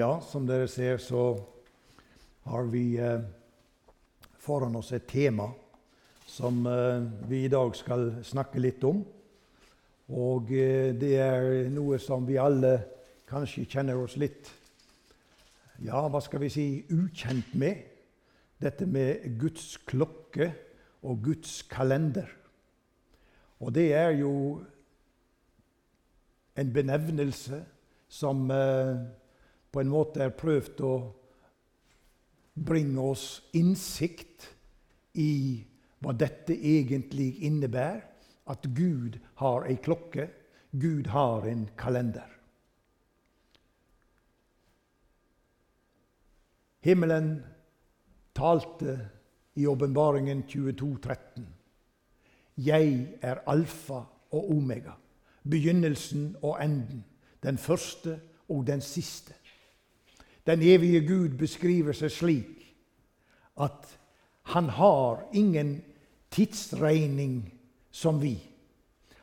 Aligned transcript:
Ja, 0.00 0.14
som 0.24 0.46
dere 0.48 0.64
ser, 0.70 0.96
så 0.96 1.34
har 2.48 2.68
vi 2.72 2.94
eh, 2.96 3.20
foran 4.40 4.78
oss 4.78 4.94
et 4.96 5.04
tema 5.10 5.50
som 6.24 6.62
eh, 6.64 7.02
vi 7.28 7.42
i 7.44 7.50
dag 7.52 7.74
skal 7.76 8.06
snakke 8.24 8.62
litt 8.62 8.86
om. 8.88 9.02
Og 10.16 10.54
eh, 10.56 10.94
det 10.96 11.10
er 11.20 11.68
noe 11.74 11.98
som 12.00 12.24
vi 12.24 12.38
alle 12.40 12.72
kanskje 13.28 13.66
kjenner 13.74 14.00
oss 14.00 14.16
litt 14.16 14.48
Ja, 15.84 16.06
hva 16.08 16.24
skal 16.24 16.46
vi 16.46 16.52
si 16.54 16.66
ukjent 16.96 17.52
med. 17.60 17.84
Dette 18.56 18.88
med 18.88 19.28
Guds 19.42 19.74
klokke 19.84 20.52
og 21.04 21.20
Guds 21.28 21.60
kalender. 21.68 22.30
Og 23.60 23.76
det 23.76 23.90
er 24.00 24.16
jo 24.22 24.34
en 26.56 26.72
benevnelse 26.72 27.66
som 28.08 28.46
eh, 28.48 29.08
på 29.70 29.80
en 29.80 29.90
måte 29.90 30.22
har 30.22 30.36
prøvd 30.38 30.82
å 30.86 30.94
bringe 32.54 33.00
oss 33.12 33.26
innsikt 33.56 34.48
i 35.18 35.32
hva 36.00 36.14
dette 36.16 36.54
egentlig 36.54 37.36
innebærer. 37.46 38.06
At 38.50 38.66
Gud 38.74 39.20
har 39.38 39.66
ei 39.70 39.76
klokke, 39.78 40.26
Gud 40.74 41.06
har 41.12 41.46
en 41.46 41.68
kalender. 41.78 42.26
Himmelen 46.82 47.44
talte 48.34 48.96
i 49.54 49.66
åpenbaringen 49.70 50.42
13. 50.48 51.46
Jeg 52.56 53.18
er 53.22 53.42
alfa 53.46 54.00
og 54.32 54.50
omega, 54.50 54.96
begynnelsen 55.44 56.36
og 56.42 56.58
enden, 56.64 57.04
den 57.42 57.58
første 57.58 58.18
og 58.48 58.66
den 58.66 58.80
siste. 58.80 59.34
Den 60.46 60.62
evige 60.62 61.00
Gud 61.06 61.36
beskriver 61.38 61.92
seg 61.96 62.12
slik 62.12 62.56
at 63.60 63.86
han 64.42 64.70
har 64.72 65.26
ingen 65.36 65.82
tidsregning 66.30 67.42
som 67.90 68.20
vi. 68.22 68.38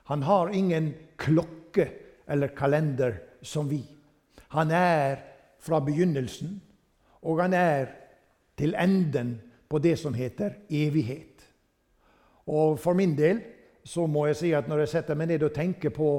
Han 0.07 0.23
har 0.23 0.53
ingen 0.53 0.93
klokke 1.17 1.89
eller 2.27 2.47
kalender 2.47 3.17
som 3.41 3.69
vi. 3.69 3.81
Han 4.47 4.71
er 4.71 5.17
fra 5.59 5.79
begynnelsen, 5.79 6.61
og 7.21 7.41
han 7.41 7.53
er 7.53 7.89
til 8.57 8.75
enden 8.79 9.41
på 9.69 9.79
det 9.79 9.97
som 9.99 10.13
heter 10.13 10.53
evighet. 10.69 11.43
Og 12.47 12.79
For 12.79 12.93
min 12.93 13.17
del 13.17 13.41
så 13.83 14.07
må 14.07 14.25
jeg 14.27 14.35
si 14.35 14.51
at 14.55 14.67
når 14.67 14.85
jeg 14.85 14.93
setter 14.95 15.15
meg 15.15 15.27
ned 15.27 15.43
og 15.43 15.53
tenker 15.55 15.89
på 15.89 16.11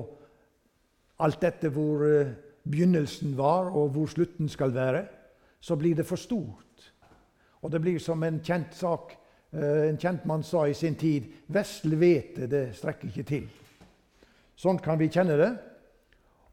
alt 1.18 1.40
dette 1.42 1.70
hvor 1.72 2.04
eh, 2.06 2.34
begynnelsen 2.70 3.36
var, 3.36 3.70
og 3.72 3.90
hvor 3.94 4.06
slutten 4.06 4.48
skal 4.48 4.74
være, 4.74 5.04
så 5.60 5.76
blir 5.76 5.96
det 5.98 6.06
for 6.06 6.16
stort. 6.16 6.92
Og 7.62 7.72
det 7.72 7.80
blir 7.82 7.98
som 7.98 8.22
en 8.22 8.40
kjent 8.44 8.76
sak 8.76 9.16
eh, 9.52 9.88
en 9.88 9.98
kjent 9.98 10.26
mann 10.28 10.42
sa 10.42 10.66
i 10.68 10.74
sin 10.74 10.94
tid 10.94 11.26
'Vesle 11.48 11.96
hvete, 11.96 12.46
det 12.46 12.76
strekker 12.76 13.08
ikke 13.08 13.22
til'. 13.22 13.48
Sånn 14.56 14.78
kan 14.78 14.98
vi 14.98 15.08
kjenne 15.08 15.36
det. 15.38 15.52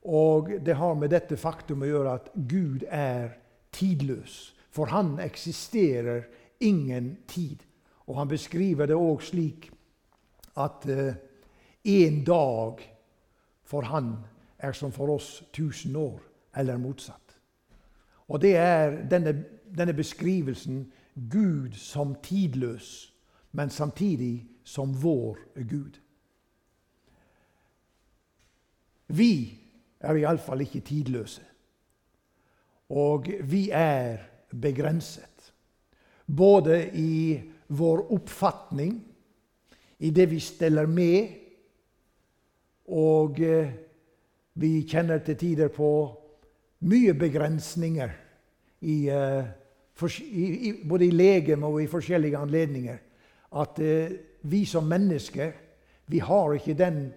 Og 0.06 0.50
det 0.66 0.76
har 0.78 0.96
med 0.96 1.10
dette 1.10 1.38
faktum 1.38 1.82
å 1.82 1.90
gjøre 1.90 2.14
at 2.14 2.28
Gud 2.36 2.84
er 2.90 3.38
tidløs. 3.74 4.54
For 4.70 4.86
han 4.86 5.20
eksisterer 5.20 6.28
ingen 6.60 7.18
tid. 7.28 7.64
Og 8.06 8.20
han 8.20 8.30
beskriver 8.30 8.86
det 8.86 8.96
òg 8.96 9.24
slik 9.26 9.72
at 10.56 10.86
eh, 10.86 11.16
dag 12.26 12.82
for 13.66 13.82
han 13.82 14.26
er 14.66 14.74
som 14.74 14.92
for 14.92 15.14
oss 15.16 15.44
tusen 15.54 15.96
år, 15.96 16.20
eller 16.56 16.78
motsatt. 16.78 17.36
Og 18.28 18.42
det 18.42 18.56
er 18.58 19.04
denne, 19.10 19.36
denne 19.78 19.94
beskrivelsen 19.94 20.86
Gud 21.32 21.78
som 21.78 22.16
tidløs, 22.24 23.14
men 23.52 23.70
samtidig 23.70 24.48
som 24.64 24.96
vår 25.04 25.38
Gud. 25.70 26.00
Vi 29.08 29.62
er 30.00 30.18
iallfall 30.20 30.66
ikke 30.66 30.82
tidløse. 30.86 31.44
Og 32.90 33.30
vi 33.44 33.70
er 33.70 34.18
begrenset. 34.50 35.54
Både 36.26 36.90
i 36.98 37.42
vår 37.68 38.12
oppfatning, 38.14 38.98
i 40.00 40.10
det 40.10 40.30
vi 40.32 40.40
steller 40.40 40.86
med, 40.86 41.30
og 42.86 43.40
eh, 43.40 43.72
vi 44.56 44.86
kjenner 44.88 45.20
til 45.24 45.38
tider 45.38 45.72
på 45.74 45.90
mye 46.88 47.14
begrensninger 47.18 48.12
i, 48.82 48.98
uh, 49.10 49.44
i, 50.22 50.46
i, 50.70 50.74
både 50.88 51.08
i 51.08 51.16
legeme 51.16 51.68
og 51.68 51.82
i 51.84 51.90
forskjellige 51.92 52.38
anledninger. 52.38 52.98
At 53.56 53.80
uh, 53.80 54.16
vi 54.42 54.66
som 54.66 54.88
mennesker 54.88 55.52
vi 56.08 56.20
har 56.22 56.54
ikke 56.54 56.78
den 56.78 57.14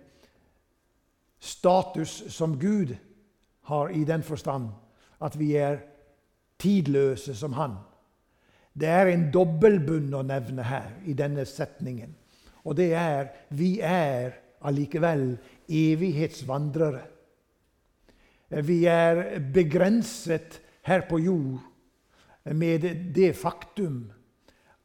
status 1.39 2.25
som 2.33 2.57
Gud 2.59 2.95
har 3.69 3.89
i 3.89 4.05
den 4.05 4.23
forstand 4.23 4.71
at 5.21 5.39
vi 5.39 5.53
er 5.57 5.79
tidløse 6.59 7.35
som 7.35 7.53
Han. 7.53 7.77
Det 8.79 8.89
er 8.89 9.11
en 9.11 9.29
dobbeltbunn 9.35 10.15
å 10.15 10.23
nevne 10.23 10.63
her 10.63 10.93
i 11.07 11.15
denne 11.19 11.45
setningen. 11.47 12.15
Og 12.65 12.77
det 12.79 12.93
er 12.95 13.31
vi 13.51 13.79
er 13.83 14.37
allikevel 14.63 15.37
evighetsvandrere. 15.69 17.03
Vi 18.49 18.85
er 18.89 19.41
begrenset 19.53 20.61
her 20.89 21.05
på 21.09 21.19
jord 21.21 21.61
med 22.57 22.87
det 23.15 23.35
faktum 23.37 24.07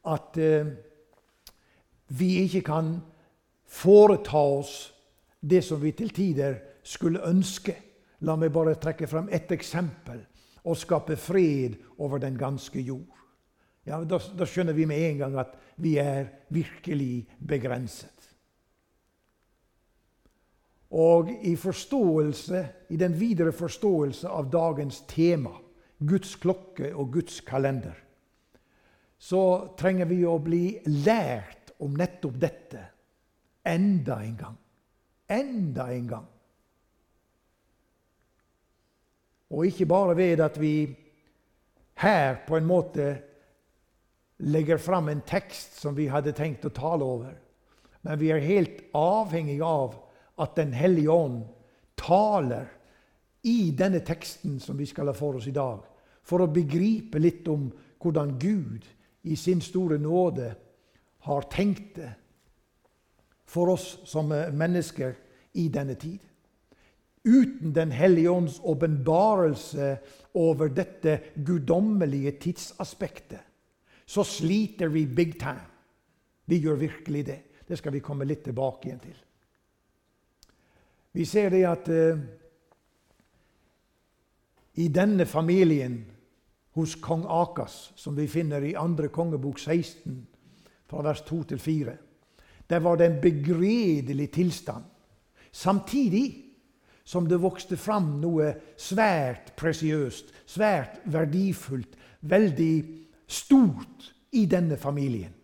at 0.04 0.36
eh, 0.36 0.68
vi 2.12 2.28
ikke 2.42 2.60
kan 2.66 2.98
foreta 3.64 4.42
oss 4.58 4.74
det 5.40 5.62
som 5.64 5.80
vi 5.80 5.94
til 5.96 6.12
tider 6.12 6.58
skulle 6.84 7.24
ønske. 7.24 7.74
La 8.24 8.36
meg 8.36 8.52
bare 8.52 8.76
trekke 8.80 9.08
frem 9.08 9.30
ett 9.32 9.50
eksempel 9.56 10.20
og 10.64 10.78
skape 10.80 11.16
fred 11.20 11.76
over 11.98 12.20
den 12.20 12.36
ganske 12.40 12.80
jord. 12.80 13.16
Ja, 13.84 14.00
da, 14.04 14.16
da 14.16 14.48
skjønner 14.48 14.76
vi 14.76 14.86
med 14.88 15.00
en 15.08 15.24
gang 15.24 15.36
at 15.40 15.56
vi 15.80 15.96
er 16.00 16.28
virkelig 16.52 17.26
begrenset. 17.40 18.23
Og 20.94 21.30
i 21.42 21.56
i 22.88 22.96
den 22.96 23.20
videre 23.20 23.52
forståelse 23.52 24.28
av 24.28 24.50
dagens 24.50 25.00
tema, 25.10 25.50
Guds 25.98 26.36
klokke 26.36 26.94
og 26.94 27.12
Guds 27.12 27.40
kalender, 27.40 27.96
så 29.18 29.74
trenger 29.78 30.06
vi 30.06 30.24
å 30.26 30.38
bli 30.38 30.78
lært 30.86 31.72
om 31.82 31.96
nettopp 31.96 32.38
dette 32.38 32.84
enda 33.64 34.20
en 34.22 34.36
gang. 34.36 34.56
Enda 35.26 35.88
en 35.90 36.08
gang. 36.08 36.26
Og 39.50 39.66
ikke 39.66 39.86
bare 39.86 40.16
ved 40.16 40.40
at 40.44 40.60
vi 40.60 40.74
her 42.02 42.42
på 42.46 42.58
en 42.58 42.66
måte 42.66 43.08
legger 44.44 44.78
fram 44.82 45.08
en 45.08 45.22
tekst 45.26 45.78
som 45.80 45.94
vi 45.96 46.08
hadde 46.10 46.34
tenkt 46.36 46.66
å 46.66 46.74
tale 46.74 47.06
over, 47.06 47.34
men 48.04 48.18
vi 48.20 48.32
er 48.34 48.42
helt 48.44 48.82
avhengig 48.98 49.60
av 49.64 49.94
at 50.38 50.56
Den 50.56 50.72
hellige 50.72 51.10
ånd 51.10 51.44
taler 51.96 52.66
i 53.42 53.70
denne 53.76 54.00
teksten 54.00 54.58
som 54.60 54.78
vi 54.78 54.86
skal 54.86 55.10
ha 55.10 55.14
for 55.14 55.38
oss 55.38 55.46
i 55.46 55.54
dag, 55.54 55.84
for 56.24 56.42
å 56.42 56.50
begripe 56.50 57.20
litt 57.20 57.48
om 57.48 57.68
hvordan 58.02 58.38
Gud 58.40 58.84
i 59.24 59.36
sin 59.36 59.60
store 59.64 59.98
nåde 59.98 60.54
har 61.24 61.48
tenkt 61.52 61.96
det 61.96 62.12
for 63.46 63.70
oss 63.74 63.98
som 64.08 64.32
mennesker 64.32 65.14
i 65.60 65.68
denne 65.68 65.94
tid. 65.94 66.18
Uten 67.24 67.72
Den 67.72 67.92
hellige 67.92 68.30
ånds 68.30 68.60
åpenbarelse 68.60 69.96
over 70.34 70.68
dette 70.68 71.20
guddommelige 71.34 72.32
tidsaspektet, 72.40 73.40
så 74.06 74.24
sliter 74.24 74.88
vi 74.92 75.06
big 75.06 75.38
time. 75.40 75.64
Vi 76.44 76.58
gjør 76.60 76.76
virkelig 76.76 77.26
det. 77.26 77.38
Det 77.68 77.78
skal 77.78 77.92
vi 77.92 78.04
komme 78.04 78.26
litt 78.28 78.44
tilbake 78.44 78.88
igjen 78.88 79.00
til. 79.00 79.16
Vi 81.14 81.24
ser 81.24 81.52
det 81.54 81.62
at 81.68 81.88
eh, 81.94 82.18
i 84.82 84.88
denne 84.90 85.26
familien 85.26 86.00
hos 86.74 86.96
kong 86.98 87.22
Akas, 87.30 87.92
som 87.94 88.16
vi 88.18 88.26
finner 88.26 88.64
i 88.66 88.72
2. 88.74 89.08
kongebok 89.14 89.60
16, 89.62 90.16
fra 90.90 91.02
vers 91.06 91.22
2 91.22 91.42
til 91.52 91.58
4, 91.58 91.94
der 92.70 92.82
var 92.82 92.98
det 92.98 93.06
en 93.06 93.20
begredelig 93.22 94.30
tilstand. 94.34 94.84
Samtidig 95.52 96.44
som 97.04 97.28
det 97.28 97.38
vokste 97.38 97.76
fram 97.76 98.16
noe 98.20 98.50
svært 98.80 99.52
presiøst, 99.60 100.32
svært 100.50 100.98
verdifullt, 101.04 101.94
veldig 102.26 102.76
stort 103.28 104.10
i 104.32 104.46
denne 104.50 104.76
familien. 104.80 105.34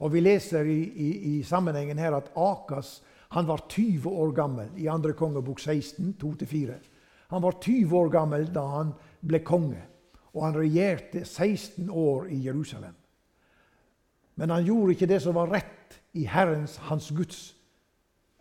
Og 0.00 0.12
Vi 0.12 0.20
leser 0.20 0.64
i, 0.64 0.80
i, 0.82 1.10
i 1.38 1.42
sammenhengen 1.42 1.98
her 1.98 2.16
at 2.16 2.32
Akas 2.36 2.98
han 3.30 3.46
var 3.46 3.62
20 3.68 4.10
år 4.10 4.32
gammel 4.32 4.68
i 4.76 4.88
2. 4.90 5.12
kongebok 5.18 5.60
16, 5.60 6.14
2-4. 6.20 6.74
Han 7.30 7.42
var 7.42 7.60
20 7.62 7.98
år 7.98 8.08
gammel 8.10 8.48
da 8.52 8.64
han 8.66 8.90
ble 9.22 9.38
konge, 9.46 9.82
og 10.34 10.44
han 10.48 10.58
regjerte 10.58 11.22
16 11.24 11.90
år 11.90 12.26
i 12.34 12.40
Jerusalem. 12.48 12.96
Men 14.34 14.50
han 14.50 14.66
gjorde 14.66 14.96
ikke 14.96 15.06
det 15.06 15.20
som 15.22 15.36
var 15.38 15.52
rett 15.52 16.00
i 16.18 16.24
Herrens, 16.26 16.74
hans 16.90 17.10
Guds, 17.14 17.54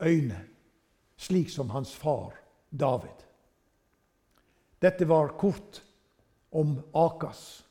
øyne, 0.01 0.41
slik 1.18 1.50
som 1.53 1.69
hans 1.69 1.94
far 1.94 2.33
David. 2.71 3.25
Dette 4.81 5.06
var 5.06 5.35
kort 5.38 5.83
om 6.51 6.80
Akas. 6.97 7.65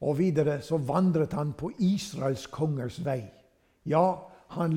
Og 0.00 0.18
videre 0.18 0.62
så 0.62 0.78
vandret 0.80 1.36
han 1.36 1.52
på 1.52 1.72
Israels 1.84 2.46
kongers 2.46 2.96
vei. 3.04 3.26
Ja, 3.84 4.30
han 4.56 4.76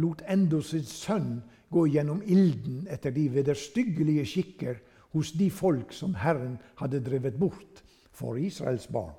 lot 0.00 0.22
enda 0.28 0.60
sin 0.62 0.84
sønn 0.86 1.30
gå 1.72 1.86
gjennom 1.90 2.22
ilden 2.22 2.86
etter 2.92 3.14
de 3.14 3.26
vederstyggelige 3.32 4.26
skikker 4.28 4.80
hos 5.16 5.32
de 5.38 5.48
folk 5.50 5.94
som 5.96 6.14
Herren 6.20 6.58
hadde 6.80 7.02
drevet 7.04 7.38
bort 7.40 7.82
for 8.12 8.38
Israels 8.38 8.86
barn. 8.92 9.14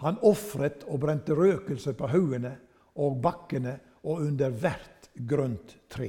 Han 0.00 0.20
ofret 0.24 0.86
og 0.88 1.02
brente 1.02 1.36
røkelse 1.36 1.92
på 1.96 2.08
haugene 2.08 2.54
og 3.00 3.20
bakkene 3.20 3.76
og 4.08 4.24
under 4.24 4.52
hvert 4.52 5.10
grønt 5.28 5.76
tre. 5.92 6.08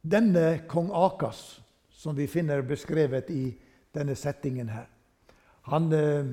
Denne 0.00 0.62
kong 0.68 0.90
Akas, 0.96 1.60
som 1.92 2.16
vi 2.16 2.26
finner 2.28 2.64
beskrevet 2.64 3.28
i 3.32 3.50
denne 3.92 4.16
settingen 4.16 4.68
her, 4.72 4.88
han 5.68 5.92
eh, 5.92 6.30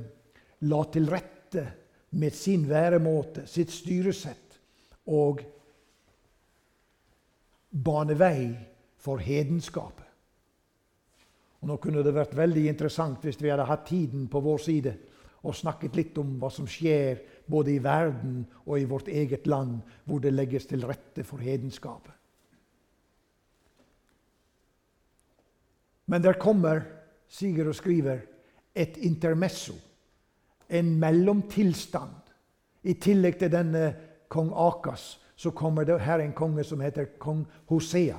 la 0.68 0.84
til 0.92 1.10
rette 1.12 1.64
med 2.10 2.34
sin 2.34 2.70
væremåte, 2.70 3.46
sitt 3.48 3.72
styresett, 3.72 4.60
og 5.08 5.44
bane 7.72 8.16
vei 8.20 8.52
for 8.98 9.22
hedenskapet. 9.24 10.06
Og 11.62 11.70
nå 11.72 11.78
kunne 11.82 12.04
det 12.06 12.14
vært 12.16 12.36
veldig 12.38 12.68
interessant 12.70 13.24
hvis 13.26 13.40
vi 13.42 13.50
hadde 13.52 13.66
hatt 13.68 13.88
tiden 13.90 14.28
på 14.32 14.42
vår 14.46 14.62
side 14.62 14.94
og 15.48 15.56
snakket 15.56 15.96
litt 15.98 16.18
om 16.22 16.36
hva 16.42 16.50
som 16.54 16.68
skjer 16.70 17.22
både 17.48 17.74
i 17.76 17.82
verden 17.84 18.42
og 18.66 18.78
i 18.80 18.88
vårt 18.90 19.08
eget 19.08 19.48
land, 19.48 19.80
hvor 20.06 20.22
det 20.22 20.34
legges 20.34 20.68
til 20.70 20.86
rette 20.86 21.24
for 21.26 21.42
hedenskapet. 21.44 22.14
Men 26.08 26.24
der 26.24 26.40
kommer, 26.40 26.86
sier 27.28 27.68
og 27.68 27.76
skriver, 27.76 28.22
et 28.78 28.98
intermesso, 29.04 29.76
en 30.68 31.00
mellomtilstand. 31.00 32.16
I 32.84 32.94
tillegg 32.94 33.40
til 33.40 33.52
denne 33.52 33.92
kong 34.32 34.52
Akas 34.56 35.18
så 35.38 35.52
kommer 35.52 35.86
det 35.86 36.00
her 36.02 36.20
en 36.20 36.34
konge 36.34 36.64
som 36.64 36.82
heter 36.82 37.14
kong 37.20 37.46
Hosea. 37.70 38.18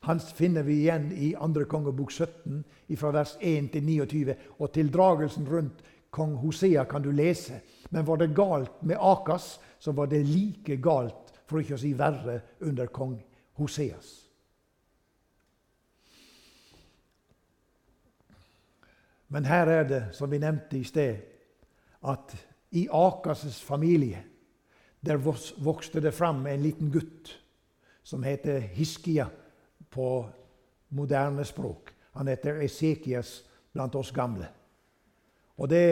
Han 0.00 0.20
finner 0.20 0.62
vi 0.62 0.80
igjen 0.80 1.10
i 1.12 1.32
2. 1.36 1.64
kongebok 1.68 2.12
17, 2.12 2.64
fra 2.96 3.10
vers 3.12 3.36
1 3.40 3.72
til 3.72 3.84
29. 3.84 4.34
Og 4.58 4.72
tildragelsen 4.72 5.48
rundt 5.48 5.82
kong 6.10 6.36
Hosea 6.40 6.84
kan 6.84 7.02
du 7.02 7.10
lese. 7.10 7.60
Men 7.90 8.06
var 8.06 8.16
det 8.16 8.34
galt 8.34 8.82
med 8.82 8.96
Akas, 9.00 9.60
så 9.78 9.92
var 9.92 10.06
det 10.06 10.26
like 10.26 10.76
galt, 10.76 11.32
for 11.46 11.60
ikke 11.60 11.76
å 11.76 11.82
si 11.82 11.92
verre, 11.98 12.40
under 12.60 12.86
kong 12.86 13.18
Hoseas. 13.58 14.30
Men 19.28 19.44
her 19.44 19.66
er 19.66 19.84
det, 19.86 20.02
som 20.12 20.30
vi 20.30 20.38
nevnte 20.42 20.78
i 20.78 20.84
sted, 20.84 21.20
at 22.02 22.34
i 22.70 22.88
Akas' 22.88 23.62
familie 23.64 24.24
der 25.00 25.16
vokste 25.64 26.00
det 26.00 26.14
fram 26.14 26.46
en 26.46 26.62
liten 26.62 26.90
gutt 26.92 27.32
som 28.02 28.22
heter 28.22 28.60
Hiskia 28.60 29.26
på 29.90 30.28
moderne 30.88 31.44
språk. 31.44 31.92
Han 32.12 32.28
heter 32.28 32.60
Esekias 32.64 33.44
blant 33.72 33.94
oss 33.94 34.12
gamle. 34.12 34.48
Og 35.56 35.68
det 35.70 35.86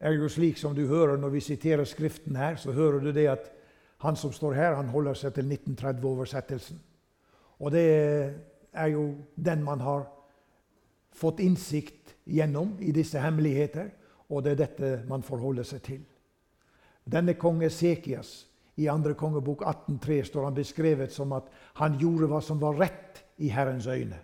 er 0.00 0.14
jo 0.14 0.28
slik 0.28 0.58
som 0.58 0.74
du 0.74 0.86
hører 0.86 1.18
når 1.18 1.34
vi 1.34 1.40
siterer 1.40 1.84
Skriften 1.84 2.36
her, 2.36 2.56
så 2.56 2.72
hører 2.72 3.00
du 3.00 3.12
det 3.12 3.26
at 3.30 3.50
han 4.00 4.16
som 4.16 4.32
står 4.32 4.52
her, 4.56 4.74
han 4.74 4.88
holder 4.88 5.14
seg 5.14 5.34
til 5.36 5.50
1930-oversettelsen. 5.50 6.78
Og 7.60 7.72
det 7.72 7.88
er 8.72 8.86
jo 8.86 9.14
den 9.36 9.64
man 9.64 9.80
har 9.84 10.06
fått 11.12 11.42
innsikt 11.44 12.14
gjennom 12.24 12.78
i 12.80 12.92
disse 12.96 13.20
hemmeligheter, 13.20 13.90
og 14.30 14.44
det 14.44 14.54
er 14.54 14.62
dette 14.62 14.90
man 15.10 15.24
forholder 15.26 15.66
seg 15.66 15.82
til. 15.84 16.00
Denne 17.10 17.34
kong 17.34 17.64
Esekias 17.66 18.32
i 18.80 18.86
2. 18.86 19.14
kongebok 19.18 19.64
18.3 19.66 20.22
står 20.30 20.46
han 20.46 20.56
beskrevet 20.56 21.12
som 21.12 21.32
at 21.36 21.48
han 21.80 21.98
gjorde 22.00 22.30
hva 22.30 22.40
som 22.44 22.60
var 22.62 22.78
rett 22.78 23.22
i 23.42 23.50
Herrens 23.52 23.88
øyne. 23.90 24.20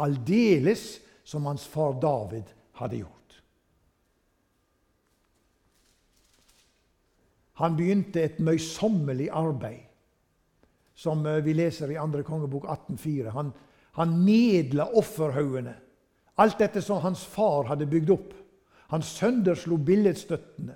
Aldeles 0.00 1.00
som 1.24 1.46
hans 1.50 1.66
far 1.68 1.98
David 2.00 2.48
hadde 2.78 3.02
gjort. 3.02 3.16
Han 7.60 7.76
begynte 7.76 8.22
et 8.22 8.38
møysommelig 8.40 9.28
arbeid, 9.36 9.84
som 10.96 11.26
eh, 11.26 11.42
vi 11.44 11.52
leser 11.58 11.92
i 11.92 11.98
2. 12.00 12.22
kongebok 12.24 12.64
18.4. 12.64 13.34
Han, 13.36 13.52
han 13.98 14.16
nedla 14.24 14.88
offerhaugene 14.96 15.76
Alt 16.40 16.56
dette 16.62 16.80
som 16.80 17.02
hans 17.04 17.20
far 17.28 17.66
hadde 17.68 17.88
bygd 17.90 18.12
opp. 18.14 18.30
Han 18.90 19.02
sønderslo 19.02 19.76
billedstøttene 19.76 20.74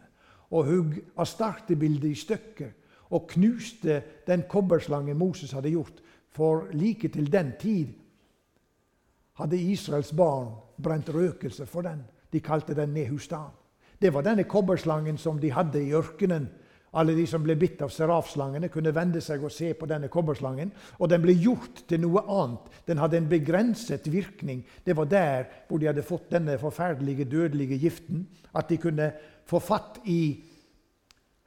og 0.55 0.69
hugg 0.69 0.99
astartebildet 1.19 2.11
i 2.11 2.19
stykker 2.19 2.71
og 3.11 3.27
knuste 3.35 4.03
den 4.27 4.45
kobberslangen 4.49 5.19
Moses 5.19 5.53
hadde 5.53 5.71
gjort. 5.75 6.01
For 6.35 6.69
like 6.73 7.09
til 7.09 7.33
den 7.33 7.53
tid 7.61 7.95
hadde 9.39 9.59
Israels 9.59 10.13
barn 10.13 10.55
brent 10.83 11.11
røkelse 11.15 11.67
for 11.67 11.83
den. 11.83 12.05
De 12.33 12.41
kalte 12.41 12.75
den 12.75 12.95
Nehustan. 12.95 13.51
Det 14.03 14.15
var 14.15 14.23
denne 14.23 14.45
kobberslangen 14.45 15.19
som 15.19 15.39
de 15.39 15.53
hadde 15.53 15.83
i 15.83 15.93
ørkenen 15.95 16.49
alle 16.95 17.15
de 17.17 17.27
som 17.29 17.43
ble 17.45 17.57
bitt 17.59 17.83
av 17.85 17.93
serafslangene, 17.93 18.71
kunne 18.73 18.95
vende 18.95 19.21
seg 19.25 19.43
og 19.45 19.53
se 19.53 19.73
på 19.77 19.89
denne 19.91 20.11
kobberslangen. 20.13 20.73
Og 20.99 21.11
den 21.11 21.23
ble 21.25 21.35
gjort 21.37 21.85
til 21.91 22.03
noe 22.05 22.25
annet. 22.25 22.71
Den 22.89 23.03
hadde 23.03 23.21
en 23.21 23.29
begrenset 23.31 24.09
virkning. 24.13 24.63
Det 24.85 24.97
var 24.97 25.11
der 25.11 25.47
hvor 25.69 25.83
de 25.83 25.91
hadde 25.91 26.07
fått 26.07 26.31
denne 26.35 26.57
forferdelige, 26.61 27.29
dødelige 27.31 27.81
giften. 27.87 28.27
At 28.55 28.71
de 28.71 28.81
kunne 28.81 29.13
få 29.49 29.61
fatt 29.63 30.01
i 30.09 30.23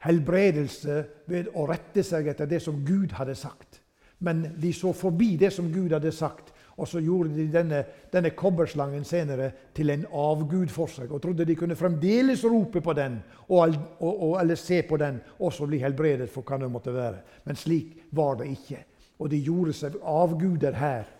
helbredelse 0.06 1.02
ved 1.30 1.50
å 1.58 1.66
rette 1.68 2.04
seg 2.06 2.30
etter 2.30 2.46
det 2.50 2.62
som 2.62 2.84
Gud 2.86 3.16
hadde 3.18 3.34
sagt. 3.38 3.80
Men 4.18 4.46
de 4.58 4.72
så 4.74 4.92
forbi 4.92 5.36
det 5.38 5.52
som 5.54 5.70
Gud 5.72 5.92
hadde 5.94 6.12
sagt, 6.12 6.52
og 6.78 6.86
så 6.88 7.00
gjorde 7.02 7.34
de 7.34 7.48
denne, 7.50 7.80
denne 8.12 8.30
kobberslangen 8.38 9.04
senere 9.06 9.50
til 9.74 9.90
en 9.90 10.04
avgud 10.14 10.70
for 10.70 10.90
seg 10.90 11.10
og 11.10 11.22
trodde 11.22 11.46
de 11.46 11.56
kunne 11.58 11.78
fremdeles 11.78 12.44
rope 12.46 12.82
på 12.84 12.94
den 12.94 13.16
og, 13.48 13.74
og, 13.98 14.12
og, 14.12 14.34
eller 14.40 14.58
se 14.58 14.84
på 14.86 14.98
den 15.00 15.18
og 15.40 15.52
så 15.54 15.66
bli 15.66 15.80
helbredet 15.82 16.28
for 16.30 16.46
hva 16.46 16.60
det 16.62 16.70
måtte 16.70 16.94
være. 16.94 17.24
Men 17.44 17.58
slik 17.58 17.96
var 18.14 18.38
det 18.38 18.52
ikke. 18.54 18.84
Og 19.18 19.30
de 19.32 19.40
gjorde 19.42 19.74
seg 19.74 19.98
avguder 20.06 20.78
her. 20.78 21.10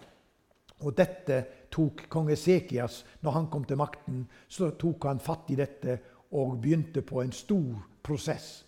Og 0.87 0.95
dette 0.95 1.41
tok 1.75 2.05
kong 2.11 2.31
Esekias 2.31 3.03
når 3.27 3.35
han 3.41 3.51
kom 3.51 3.67
til 3.67 3.81
makten. 3.81 4.23
Så 4.47 4.71
tok 4.79 5.09
han 5.11 5.23
fatt 5.23 5.51
i 5.51 5.59
dette 5.59 5.99
og 6.39 6.61
begynte 6.63 7.03
på 7.03 7.19
en 7.25 7.35
stor 7.35 7.83
prosess. 8.05 8.63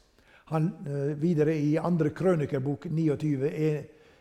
Han, 0.51 0.73
eh, 0.91 1.15
videre 1.15 1.55
i 1.55 1.77
andre 1.79 2.11
krønikerbok 2.11 2.89
29, 2.91 3.53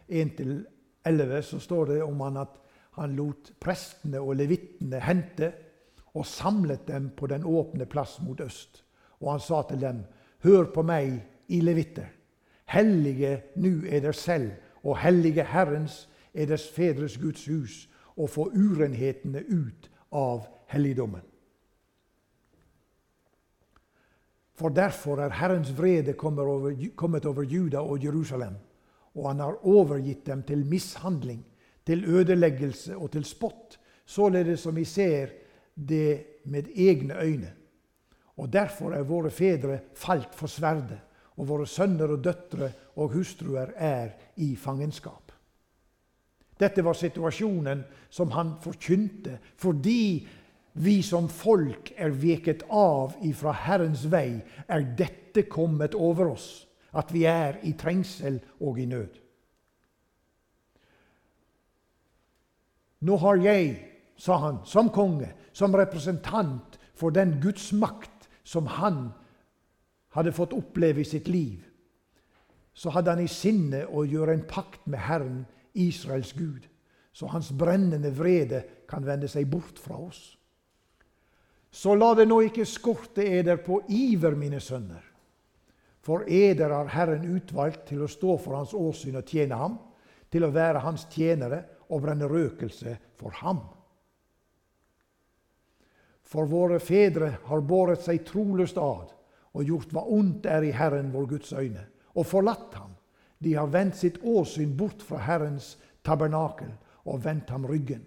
1-11 0.10 1.42
så 1.42 1.60
står 1.60 1.86
det 1.94 2.04
om 2.04 2.22
han 2.22 2.38
at 2.42 2.60
han 3.00 3.16
lot 3.16 3.54
prestene 3.62 4.20
og 4.20 4.36
levittene 4.40 5.00
hente 5.04 5.52
og 6.18 6.26
samlet 6.26 6.88
dem 6.88 7.12
på 7.16 7.30
den 7.32 7.46
åpne 7.46 7.86
plass 7.86 8.18
mot 8.26 8.42
øst. 8.42 8.84
Og 9.20 9.32
han 9.32 9.44
sa 9.44 9.62
til 9.70 9.82
dem, 9.82 10.04
hør 10.44 10.72
på 10.74 10.84
meg, 10.84 11.20
i 11.50 11.62
levitter. 11.66 12.06
Hellige 12.70 13.40
nu 13.58 13.82
er 13.88 14.04
dere 14.04 14.14
selv, 14.14 14.52
og 14.84 15.00
hellige 15.02 15.44
Herrens 15.44 16.04
er 16.34 16.46
deres 16.46 16.68
fedres 16.70 17.18
Guds 17.18 17.46
hus, 17.50 17.88
og 18.18 18.30
få 18.30 18.50
urenhetene 18.54 19.42
ut 19.50 19.90
av 20.12 20.46
helligdommen. 20.70 21.24
For 24.60 24.70
derfor 24.70 25.24
er 25.24 25.34
Herrens 25.40 25.72
vrede 25.78 26.14
kommet 26.14 26.46
over, 26.46 26.76
kommet 26.96 27.26
over 27.26 27.44
Juda 27.44 27.80
og 27.80 28.04
Jerusalem 28.04 28.60
og 29.16 29.28
han 29.32 29.40
har 29.44 29.62
overgitt 29.68 30.26
dem 30.26 30.44
til 30.48 30.66
mishandling, 30.66 31.42
til 31.86 32.06
ødeleggelse 32.06 32.98
og 32.98 33.12
til 33.12 33.26
spott, 33.26 33.80
således 34.06 34.60
som 34.66 34.76
vi 34.76 34.86
ser 34.86 35.34
det 35.76 36.44
med 36.46 36.70
egne 36.76 37.18
øyne. 37.22 37.54
Og 38.38 38.54
Derfor 38.54 38.94
er 38.94 39.04
våre 39.04 39.32
fedre 39.32 39.80
falt 39.96 40.36
for 40.36 40.48
sverdet, 40.48 41.00
og 41.38 41.48
våre 41.48 41.68
sønner 41.68 42.12
og 42.12 42.24
døtre 42.24 42.72
og 42.96 43.14
hustruer 43.14 43.74
er 43.76 44.10
i 44.38 44.56
fangenskap. 44.56 45.32
Dette 46.60 46.84
var 46.84 46.94
situasjonen 46.94 47.84
som 48.12 48.32
han 48.36 48.58
forkynte, 48.62 49.38
fordi 49.56 50.28
vi 50.74 51.02
som 51.04 51.30
folk 51.32 51.94
er 51.98 52.12
veket 52.12 52.66
av 52.70 53.16
ifra 53.24 53.54
Herrens 53.56 54.04
vei, 54.12 54.42
er 54.68 54.84
dette 54.98 55.48
kommet 55.48 55.96
over 55.96 56.34
oss 56.36 56.69
at 56.94 57.14
vi 57.14 57.26
er 57.30 57.60
i 57.64 57.74
trengsel 57.78 58.40
og 58.60 58.80
i 58.80 58.86
nød. 58.90 59.20
Nå 63.00 63.16
har 63.18 63.40
jeg, 63.44 63.76
sa 64.20 64.38
han, 64.44 64.60
som 64.68 64.90
konge, 64.92 65.32
som 65.54 65.76
representant 65.76 66.80
for 66.94 67.16
den 67.16 67.38
gudsmakt 67.42 68.28
som 68.44 68.68
han 68.68 69.10
hadde 70.16 70.36
fått 70.36 70.56
oppleve 70.58 71.04
i 71.04 71.08
sitt 71.08 71.30
liv, 71.32 71.64
så 72.74 72.92
hadde 72.96 73.14
han 73.14 73.24
i 73.24 73.32
sinne 73.32 73.86
å 73.88 74.06
gjøre 74.08 74.36
en 74.36 74.46
pakt 74.48 74.86
med 74.88 75.04
Herren, 75.04 75.46
Israels 75.74 76.34
Gud, 76.34 76.66
så 77.14 77.28
hans 77.32 77.52
brennende 77.52 78.12
vrede 78.16 78.64
kan 78.90 79.06
vende 79.06 79.28
seg 79.28 79.48
bort 79.52 79.80
fra 79.80 79.98
oss. 80.00 80.22
Så 81.72 81.94
la 81.96 82.14
det 82.18 82.26
nå 82.30 82.40
ikke 82.48 82.66
skorte 82.66 83.24
eder 83.24 83.60
på 83.62 83.82
iver, 83.94 84.36
mine 84.36 84.60
sønner. 84.64 85.04
For 86.02 86.24
eder 86.30 86.70
har 86.70 86.92
Herren 86.94 87.26
utvalgt 87.36 87.88
til 87.90 88.04
å 88.06 88.12
stå 88.12 88.38
for 88.40 88.56
Hans 88.56 88.74
åsyn 88.74 89.20
og 89.20 89.28
tjene 89.28 89.58
ham, 89.60 89.78
til 90.32 90.46
å 90.46 90.54
være 90.54 90.84
Hans 90.86 91.08
tjenere 91.12 91.64
og 91.90 92.04
brenne 92.06 92.30
røkelse 92.30 92.96
for 93.20 93.36
ham. 93.42 93.62
For 96.30 96.46
våre 96.46 96.78
fedre 96.80 97.32
har 97.48 97.66
båret 97.66 98.04
seg 98.06 98.22
troløst 98.28 98.78
ad 98.78 99.16
og 99.58 99.66
gjort 99.66 99.94
hva 99.96 100.04
ondt 100.14 100.46
er 100.46 100.68
i 100.68 100.76
Herren 100.76 101.10
vår 101.14 101.26
Guds 101.32 101.54
øyne, 101.58 101.88
og 102.14 102.28
forlatt 102.30 102.76
ham. 102.78 102.94
De 103.42 103.56
har 103.56 103.72
vendt 103.72 103.98
sitt 103.98 104.20
åsyn 104.22 104.76
bort 104.78 105.02
fra 105.02 105.24
Herrens 105.26 105.78
tabernakel 106.06 106.70
og 107.10 107.24
vendt 107.26 107.50
ham 107.50 107.66
ryggen. 107.66 108.04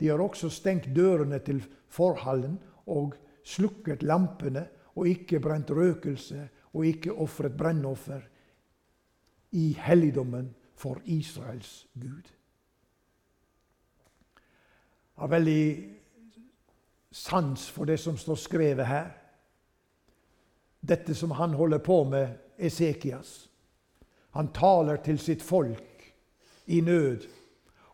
De 0.00 0.08
har 0.08 0.22
også 0.22 0.48
stengt 0.50 0.88
dørene 0.96 1.38
til 1.44 1.60
forhallen 1.92 2.56
og 2.90 3.18
slukket 3.44 4.02
lampene 4.02 4.64
og 4.94 5.10
ikke 5.10 5.40
brent 5.42 5.70
røkelse 5.74 6.46
og 6.74 6.86
ikke 6.86 7.12
ofret 7.12 7.56
brennoffer 7.56 8.20
i 9.54 9.72
helligdommen 9.78 10.50
for 10.74 11.00
Israels 11.04 11.86
Gud. 11.94 12.30
Jeg 15.14 15.22
har 15.22 15.30
veldig 15.30 15.90
sans 17.14 17.68
for 17.70 17.86
det 17.86 18.00
som 18.02 18.16
står 18.18 18.40
skrevet 18.42 18.86
her. 18.86 19.12
Dette 20.82 21.14
som 21.14 21.30
han 21.38 21.54
holder 21.54 21.78
på 21.78 22.02
med, 22.10 22.34
Esekias. 22.58 23.48
Han 24.34 24.50
taler 24.54 24.98
til 25.02 25.18
sitt 25.18 25.42
folk 25.42 26.02
i 26.66 26.80
nød, 26.80 27.24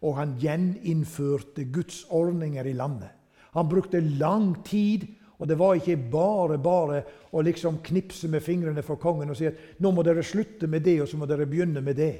og 0.00 0.16
han 0.16 0.36
gjeninnførte 0.40 1.66
Guds 1.72 2.04
ordninger 2.08 2.64
i 2.64 2.72
landet. 2.72 3.10
Han 3.52 3.68
brukte 3.68 4.00
lang 4.00 4.64
tid, 4.64 5.04
og 5.40 5.48
det 5.48 5.56
var 5.58 5.78
ikke 5.78 5.96
bare 6.12 6.58
bare 6.60 7.00
å 7.32 7.42
liksom 7.42 7.80
knipse 7.84 8.28
med 8.28 8.44
fingrene 8.44 8.84
for 8.84 9.00
kongen 9.00 9.32
og 9.32 9.38
si 9.38 9.48
at 9.48 9.80
nå 9.80 9.92
må 9.96 10.04
dere 10.04 10.24
slutte 10.26 10.68
med 10.68 10.84
det, 10.84 10.98
og 11.00 11.08
så 11.08 11.16
må 11.16 11.28
dere 11.28 11.48
begynne 11.48 11.80
med 11.84 11.96
det. 11.96 12.14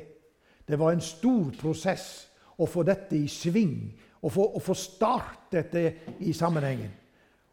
Det 0.64 0.78
var 0.80 0.94
en 0.94 1.04
stor 1.04 1.50
prosess 1.60 2.06
å 2.60 2.68
få 2.68 2.84
dette 2.88 3.18
i 3.18 3.28
sving, 3.28 3.90
å 4.24 4.32
få, 4.32 4.46
å 4.56 4.62
få 4.64 4.76
startet 4.76 5.72
det 5.74 5.86
i 6.24 6.32
sammenhengen. 6.36 6.96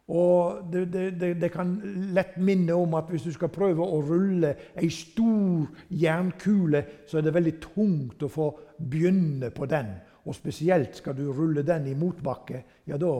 Og 0.07 0.61
det, 0.71 0.85
det, 1.19 1.33
det, 1.35 1.49
kan 1.51 1.73
lett 2.15 2.37
minne 2.39 2.75
om 2.79 2.93
at 2.95 3.09
hvis 3.11 3.25
du 3.27 3.33
skal 3.35 3.51
prøve 3.51 3.83
å 3.83 3.99
rulle 4.05 4.53
ei 4.79 4.87
stor 4.93 5.67
jernkule, 5.91 6.83
så 7.07 7.19
er 7.19 7.27
det 7.27 7.33
veldig 7.35 7.55
tungt 7.65 8.23
å 8.23 8.31
få 8.31 8.47
begynne 8.79 9.51
på 9.51 9.67
den. 9.67 9.91
Og 10.23 10.35
spesielt 10.35 10.95
skal 10.95 11.15
du 11.17 11.25
rulle 11.27 11.65
den 11.67 11.89
i 11.91 11.97
motbakke. 11.99 12.63
Ja, 12.87 12.95
da 12.95 13.11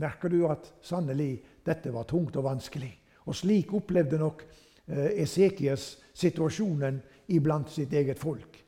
merker 0.00 0.32
du 0.32 0.42
at 0.50 0.68
sannelig, 0.84 1.38
dette 1.66 1.92
var 1.94 2.08
tungt 2.08 2.36
og 2.36 2.46
vanskelig. 2.48 2.92
Og 3.24 3.36
slik 3.36 3.72
opplevde 3.76 4.20
nok 4.20 4.44
eh, 4.44 5.22
Esekias 5.24 5.94
situasjonen 6.14 7.00
iblant 7.32 7.70
sitt 7.72 7.92
eget 7.92 8.20
folk. 8.20 8.60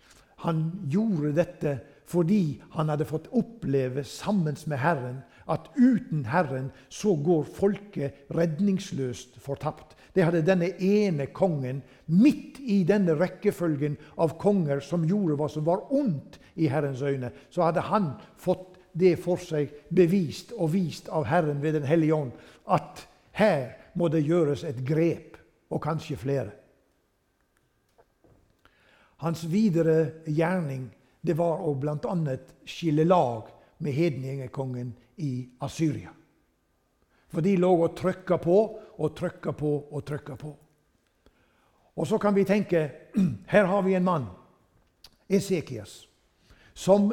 Han 0.44 0.68
gjorde 0.90 1.34
dette 1.36 1.78
fordi 2.06 2.60
han 2.76 2.92
hadde 2.92 3.08
fått 3.08 3.26
oppleve 3.34 4.04
sammen 4.06 4.56
med 4.70 4.78
Herren 4.78 5.22
at 5.50 5.68
uten 5.74 6.24
Herren 6.30 6.70
så 6.90 7.16
går 7.18 7.46
folket 7.56 8.26
redningsløst 8.34 9.38
fortapt. 9.42 9.94
Det 10.14 10.24
hadde 10.24 10.46
denne 10.46 10.70
ene 10.80 11.28
kongen, 11.34 11.82
midt 12.06 12.60
i 12.62 12.80
denne 12.88 13.14
rekkefølgen 13.18 13.98
av 14.22 14.36
konger 14.40 14.80
som 14.80 15.04
gjorde 15.06 15.36
hva 15.38 15.48
som 15.52 15.66
var 15.66 15.84
ondt 15.94 16.38
i 16.56 16.70
Herrens 16.72 17.02
øyne, 17.04 17.32
så 17.50 17.66
hadde 17.66 17.84
han 17.90 18.14
fått 18.40 18.75
det 18.96 19.16
for 19.20 19.40
seg 19.42 19.72
bevist 19.92 20.54
og 20.56 20.72
vist 20.72 21.10
av 21.12 21.26
Herren 21.28 21.60
ved 21.62 21.76
Den 21.76 21.88
hellige 21.88 22.14
ånd 22.14 22.32
at 22.72 23.04
her 23.36 23.74
må 23.96 24.08
det 24.08 24.24
gjøres 24.24 24.64
et 24.64 24.78
grep, 24.86 25.36
og 25.70 25.82
kanskje 25.82 26.16
flere. 26.16 26.52
Hans 29.18 29.42
videre 29.50 30.22
gjerning 30.30 30.86
det 31.26 31.34
var 31.34 31.64
å 31.66 31.72
bl.a. 31.74 32.36
skille 32.68 33.04
lag 33.04 33.48
med 33.82 33.92
hedningekongen 33.96 34.92
i 35.24 35.48
Asyria. 35.64 36.12
For 37.32 37.42
de 37.42 37.56
lå 37.58 37.72
og 37.82 37.96
trykka 37.98 38.38
på 38.38 38.58
og 38.96 39.16
trykka 39.18 39.52
på 39.58 39.72
og 39.90 40.04
trykka 40.06 40.36
på. 40.38 40.52
Og 41.96 42.06
så 42.06 42.18
kan 42.22 42.36
vi 42.36 42.44
tenke 42.46 42.86
her 43.52 43.64
har 43.64 43.82
vi 43.82 43.96
en 43.96 44.06
mann, 44.06 44.28
Esekias, 45.28 46.04
som 46.74 47.10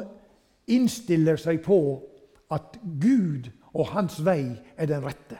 innstiller 0.66 1.36
seg 1.40 1.62
på 1.64 1.78
at 2.54 2.78
Gud 2.82 3.50
og 3.74 3.90
hans 3.92 4.20
vei 4.24 4.54
er 4.76 4.88
den 4.90 5.04
rette. 5.04 5.38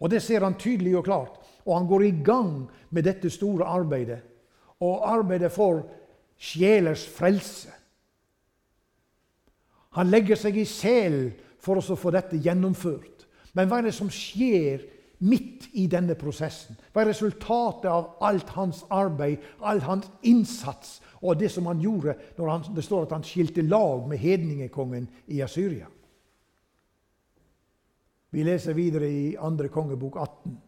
Og 0.00 0.10
Det 0.10 0.22
ser 0.22 0.44
han 0.44 0.56
tydelig 0.58 0.96
og 0.96 1.04
klart. 1.04 1.36
Og 1.66 1.76
han 1.76 1.86
går 1.86 2.02
i 2.02 2.14
gang 2.24 2.70
med 2.90 3.04
dette 3.04 3.30
store 3.30 3.64
arbeidet. 3.64 4.20
Og 4.80 5.04
arbeidet 5.04 5.52
for 5.52 5.84
sjelers 6.40 7.04
frelse. 7.08 7.68
Han 9.90 10.08
legger 10.08 10.38
seg 10.38 10.56
i 10.56 10.64
selen 10.64 11.32
for 11.60 11.76
å 11.76 11.96
få 11.96 12.12
dette 12.14 12.40
gjennomført. 12.40 13.26
Men 13.52 13.68
hva 13.68 13.80
er 13.80 13.90
det 13.90 13.96
som 13.96 14.08
skjer 14.12 14.86
midt 15.20 15.68
i 15.72 15.86
denne 15.90 16.16
prosessen? 16.18 16.78
Hva 16.92 17.02
er 17.02 17.10
resultatet 17.12 17.88
av 17.90 18.16
alt 18.24 18.50
hans 18.56 18.82
arbeid, 18.90 19.40
all 19.60 19.82
hans 19.84 20.08
innsats 20.26 20.98
og 21.20 21.38
det 21.40 21.50
som 21.52 21.68
han 21.68 21.80
gjorde 21.80 22.16
når 22.38 22.50
han, 22.50 22.66
det 22.76 22.84
står 22.84 23.06
at 23.06 23.16
han 23.18 23.26
skilte 23.26 23.64
lag 23.66 24.06
med 24.08 24.18
hedningekongen 24.18 25.08
i 25.28 25.42
Asyria? 25.44 25.88
Vi 28.30 28.44
leser 28.46 28.76
videre 28.78 29.08
i 29.10 29.24
2. 29.36 29.68
kongebok 29.74 30.16
18. 30.16 30.58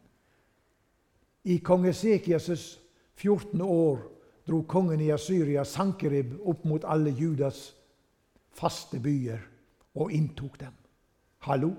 I 1.44 1.58
kong 1.58 1.86
Esekias' 1.86 2.78
14. 3.14 3.60
år 3.60 4.02
dro 4.46 4.64
kongen 4.66 5.00
i 5.00 5.12
Asyria 5.14 5.64
Sankerib 5.64 6.34
opp 6.42 6.64
mot 6.66 6.84
alle 6.84 7.10
Judas 7.14 7.68
faste 8.52 8.98
byer 9.00 9.40
og 9.94 10.12
inntok 10.12 10.58
dem. 10.60 10.74
Hallo? 11.46 11.72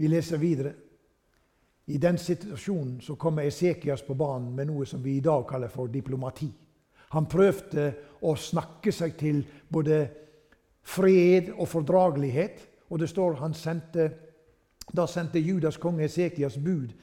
Vi 0.00 0.08
leser 0.08 0.36
videre. 0.36 0.72
I 1.86 1.98
den 1.98 2.18
situasjonen 2.18 3.00
så 3.00 3.16
kommer 3.16 3.42
Esekias 3.42 4.02
på 4.02 4.14
banen 4.14 4.54
med 4.56 4.70
noe 4.70 4.86
som 4.88 5.02
vi 5.04 5.18
i 5.18 5.20
dag 5.20 5.42
kaller 5.48 5.68
for 5.68 5.92
diplomati. 5.92 6.48
Han 7.12 7.28
prøvde 7.28 7.84
å 8.24 8.32
snakke 8.32 8.94
seg 8.96 9.18
til 9.20 9.42
både 9.68 9.98
fred 10.80 11.50
og 11.52 11.68
fordragelighet. 11.68 12.64
Og 12.88 13.02
det 13.02 13.10
står 13.12 13.36
han 13.42 13.54
sendte, 13.54 14.08
Da 14.90 15.04
sendte 15.06 15.38
Judas 15.38 15.76
konge 15.76 16.08
Esekias 16.08 16.56
bud 16.56 16.96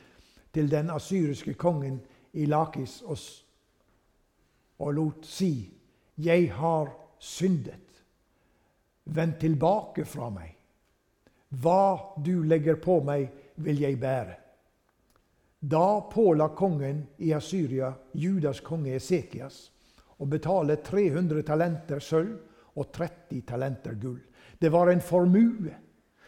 til 0.51 0.71
den 0.71 0.89
asyriske 0.89 1.53
kongen 1.53 2.01
i 2.33 2.45
Lakis 2.49 3.01
og, 3.05 3.17
og 4.79 4.93
lot 4.93 5.25
si:" 5.25 5.69
Jeg 6.17 6.51
har 6.53 6.89
syndet. 7.19 8.03
Vend 9.05 9.39
tilbake 9.39 10.05
fra 10.05 10.29
meg. 10.29 10.56
Hva 11.49 12.17
du 12.23 12.43
legger 12.43 12.79
på 12.83 12.99
meg, 13.05 13.29
vil 13.63 13.79
jeg 13.81 13.97
bære. 13.99 14.35
Da 15.59 16.01
påla 16.11 16.51
kongen 16.53 17.01
i 17.17 17.31
Asyria, 17.33 17.93
Judas 18.13 18.59
konge 18.61 18.93
Esekias, 18.99 19.71
å 20.17 20.25
betale 20.29 20.77
300 20.85 21.41
talenter 21.47 22.03
sølv 22.03 22.77
og 22.77 22.91
30 22.93 23.41
talenter 23.47 23.97
gull. 23.97 24.19
Det 24.59 24.69
var 24.73 24.91
en 24.91 25.01
formue. 25.01 25.73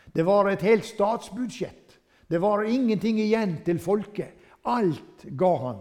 Det 0.06 0.26
var 0.26 0.50
et 0.50 0.66
helt 0.66 0.86
statsbudsjett. 0.86 2.00
Det 2.30 2.42
var 2.42 2.66
ingenting 2.66 3.20
igjen 3.22 3.60
til 3.66 3.80
folket. 3.82 4.34
Alt 4.70 5.26
ga 5.38 5.52
han 5.64 5.80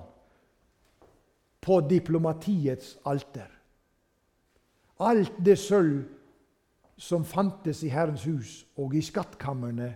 på 1.61 1.81
diplomatiets 1.89 2.97
alter. 3.09 3.49
Alt 5.05 5.41
det 5.45 5.57
sølv 5.61 6.05
som 6.99 7.25
fantes 7.25 7.85
i 7.87 7.93
Herrens 7.93 8.25
hus 8.27 8.65
og 8.77 8.95
i 8.95 9.03
skattkamrene 9.03 9.93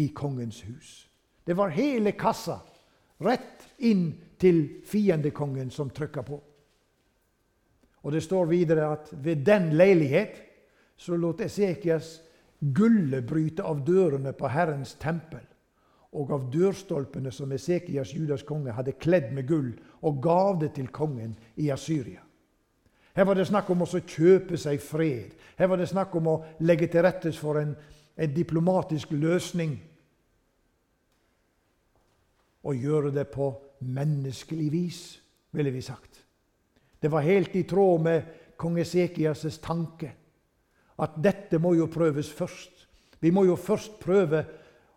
i 0.00 0.08
kongens 0.16 0.62
hus. 0.66 1.06
Det 1.44 1.56
var 1.56 1.74
hele 1.76 2.12
kassa 2.18 2.58
rett 3.22 3.66
inn 3.78 4.08
til 4.40 4.82
fiendekongen 4.84 5.70
som 5.70 5.90
trykka 5.90 6.24
på. 6.26 6.40
Og 8.02 8.12
Det 8.12 8.22
står 8.22 8.46
videre 8.46 8.92
at 8.92 9.10
ved 9.12 9.44
den 9.46 9.72
leilighet 9.76 10.42
så 10.96 11.16
lot 11.16 11.40
Esekias 11.40 12.20
gullet 12.60 13.26
bryte 13.26 13.62
av 13.62 13.84
dørene 13.84 14.32
på 14.32 14.48
Herrens 14.48 14.94
tempel 14.94 15.44
og 16.16 16.30
av 16.32 16.46
dørstolpene 16.52 17.32
som 17.34 17.52
Esekias, 17.52 18.14
Judas 18.14 18.44
konge, 18.46 18.72
hadde 18.72 18.96
kledd 18.96 19.32
med 19.36 19.48
gull, 19.48 19.74
og 20.00 20.22
gav 20.24 20.60
det 20.62 20.72
til 20.78 20.88
kongen 20.88 21.34
i 21.60 21.68
Asyria. 21.74 22.22
Her 23.16 23.24
var 23.24 23.38
det 23.38 23.46
snakk 23.48 23.70
om 23.72 23.82
å 23.82 23.88
kjøpe 23.88 24.58
seg 24.60 24.80
fred. 24.84 25.32
Her 25.56 25.70
var 25.72 25.80
det 25.80 25.88
snakk 25.88 26.14
om 26.18 26.26
å 26.28 26.40
legge 26.68 26.90
til 26.92 27.04
rette 27.06 27.32
for 27.32 27.56
en, 27.56 27.72
en 28.16 28.34
diplomatisk 28.34 29.14
løsning. 29.16 29.78
Og 32.68 32.76
gjøre 32.76 33.14
det 33.14 33.24
på 33.32 33.48
menneskelig 33.88 34.68
vis, 34.72 35.00
ville 35.56 35.72
vi 35.72 35.80
sagt. 35.80 36.20
Det 37.00 37.08
var 37.12 37.24
helt 37.24 37.56
i 37.56 37.64
tråd 37.68 38.04
med 38.04 38.30
kong 38.60 38.76
Esekias' 38.80 39.60
tanke 39.64 40.12
at 41.00 41.16
dette 41.22 41.60
må 41.60 41.74
jo 41.76 41.88
prøves 41.92 42.28
først. 42.32 42.86
Vi 43.20 43.32
må 43.32 43.46
jo 43.48 43.56
først 43.56 43.98
prøve 44.00 44.44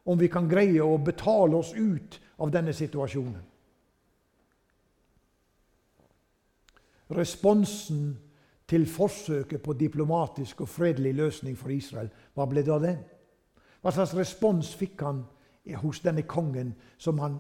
om 0.06 0.20
vi 0.20 0.28
kan 0.32 0.48
greie 0.50 0.84
å 0.84 0.98
betale 1.00 1.60
oss 1.60 1.72
ut 1.76 2.20
av 2.40 2.52
denne 2.52 2.74
situasjonen. 2.76 3.49
Responsen 7.10 8.18
til 8.70 8.86
forsøket 8.86 9.64
på 9.66 9.74
diplomatisk 9.74 10.62
og 10.62 10.70
fredelig 10.70 11.14
løsning 11.16 11.58
for 11.58 11.74
Israel, 11.74 12.10
hva 12.34 12.46
ble 12.46 12.62
det 12.62 12.74
av 12.74 12.84
den? 12.84 13.00
Hva 13.82 13.94
slags 13.96 14.14
respons 14.18 14.74
fikk 14.78 15.02
han 15.02 15.24
hos 15.82 16.02
denne 16.06 16.26
kongen 16.30 16.76
som 16.98 17.20
han 17.24 17.40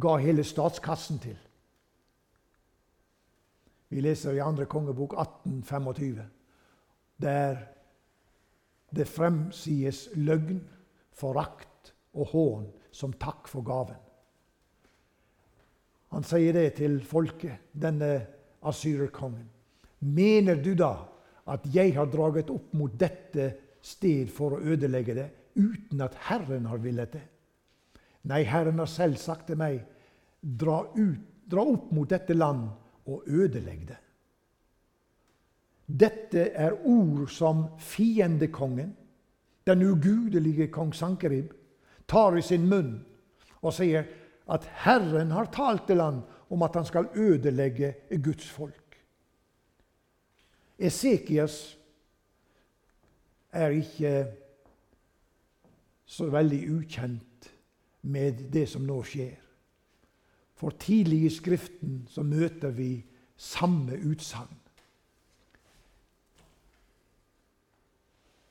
ga 0.00 0.16
hele 0.20 0.44
statskassen 0.44 1.22
til? 1.22 1.38
Vi 3.92 4.00
leser 4.00 4.36
i 4.36 4.40
2. 4.40 4.66
kongebok 4.72 5.14
1825, 5.20 6.20
der 7.20 7.58
det 8.92 9.08
fremsies 9.08 10.08
løgn, 10.16 10.62
forakt 11.12 11.92
og 12.16 12.26
hån 12.32 12.64
som 12.92 13.12
takk 13.12 13.48
for 13.48 13.64
gaven. 13.64 13.98
Han 16.12 16.24
sier 16.24 16.52
det 16.56 16.74
til 16.80 16.98
folket, 17.04 17.72
denne 17.72 18.26
asyrerkongen. 18.62 19.48
Mener 19.98 20.58
du 20.62 20.74
da 20.78 20.94
at 21.52 21.66
jeg 21.74 21.94
har 21.96 22.10
draget 22.10 22.50
opp 22.50 22.72
mot 22.78 22.94
dette 22.98 23.48
sted 23.82 24.30
for 24.30 24.56
å 24.56 24.62
ødelegge 24.74 25.16
det, 25.18 25.28
uten 25.58 26.00
at 26.04 26.16
Herren 26.28 26.68
har 26.70 26.82
villet 26.82 27.16
det? 27.16 27.24
Nei, 28.30 28.44
Herren 28.46 28.78
har 28.78 28.90
selv 28.90 29.18
sagt 29.18 29.48
til 29.50 29.58
meg, 29.58 29.80
dra, 30.42 30.82
ut, 30.94 31.18
dra 31.50 31.64
opp 31.66 31.90
mot 31.94 32.10
dette 32.10 32.34
land 32.36 32.68
og 33.10 33.26
ødelegg 33.26 33.86
det. 33.90 33.98
Dette 35.86 36.46
er 36.54 36.78
ord 36.88 37.26
som 37.30 37.66
fiendekongen, 37.82 38.94
den 39.66 39.82
ugudelige 39.86 40.70
kong 40.74 40.94
Sankerib, 40.94 41.50
tar 42.06 42.38
i 42.38 42.42
sin 42.42 42.64
munn 42.70 42.94
og 43.62 43.74
sier 43.74 44.06
at 44.50 44.64
Herren 44.84 45.30
har 45.34 45.50
talt 45.54 45.86
til 45.90 46.02
han 46.02 46.22
om 46.52 46.62
at 46.62 46.76
han 46.76 46.86
skal 46.86 47.08
ødelegge 47.16 47.94
Guds 48.24 48.50
folk. 48.50 48.98
Esekias 50.78 51.78
er 53.52 53.76
ikke 53.78 54.12
så 56.04 56.28
veldig 56.32 56.60
ukjent 56.76 57.48
med 58.02 58.44
det 58.52 58.66
som 58.68 58.84
nå 58.84 58.98
skjer. 59.06 59.38
For 60.58 60.74
tidlig 60.78 61.24
i 61.26 61.30
Skriften 61.32 62.02
så 62.10 62.24
møter 62.26 62.74
vi 62.74 62.90
samme 63.36 63.96
utsagn. 63.96 64.58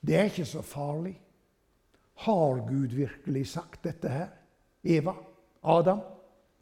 Det 0.01 0.17
er 0.17 0.31
ikke 0.31 0.49
så 0.49 0.63
farlig. 0.65 1.13
Har 2.25 2.63
Gud 2.67 2.95
virkelig 2.97 3.47
sagt 3.53 3.83
dette 3.83 4.09
her? 4.09 4.31
Eva? 4.83 5.13
Adam? 5.61 6.01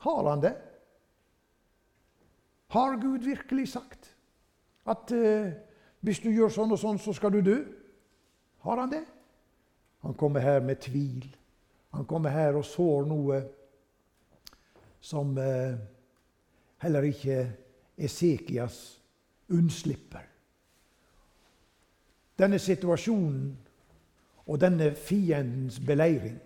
Har 0.03 0.29
han 0.29 0.43
det? 0.43 0.55
Har 2.69 2.97
Gud 3.01 3.25
virkelig 3.25 3.71
sagt 3.73 4.11
at 4.89 5.11
eh, 5.11 5.51
hvis 6.05 6.21
du 6.23 6.29
gjør 6.31 6.51
sånn 6.53 6.73
og 6.73 6.79
sånn, 6.79 6.99
så 7.01 7.13
skal 7.13 7.33
du 7.33 7.41
dø? 7.43 7.57
Har 8.65 8.81
han 8.81 8.91
det? 8.91 9.03
Han 10.05 10.13
kommer 10.17 10.43
her 10.43 10.61
med 10.63 10.79
tvil. 10.81 11.25
Han 11.95 12.05
kommer 12.05 12.33
her 12.33 12.59
og 12.59 12.65
sår 12.67 13.07
noe 13.09 13.39
som 15.01 15.33
eh, 15.37 15.75
heller 16.83 17.07
ikke 17.09 17.39
Esekias 17.99 18.77
unnslipper. 19.51 20.27
Denne 22.39 22.59
situasjonen 22.61 23.49
og 24.45 24.61
denne 24.61 24.93
fiendens 24.95 25.79
beleiring 25.83 26.37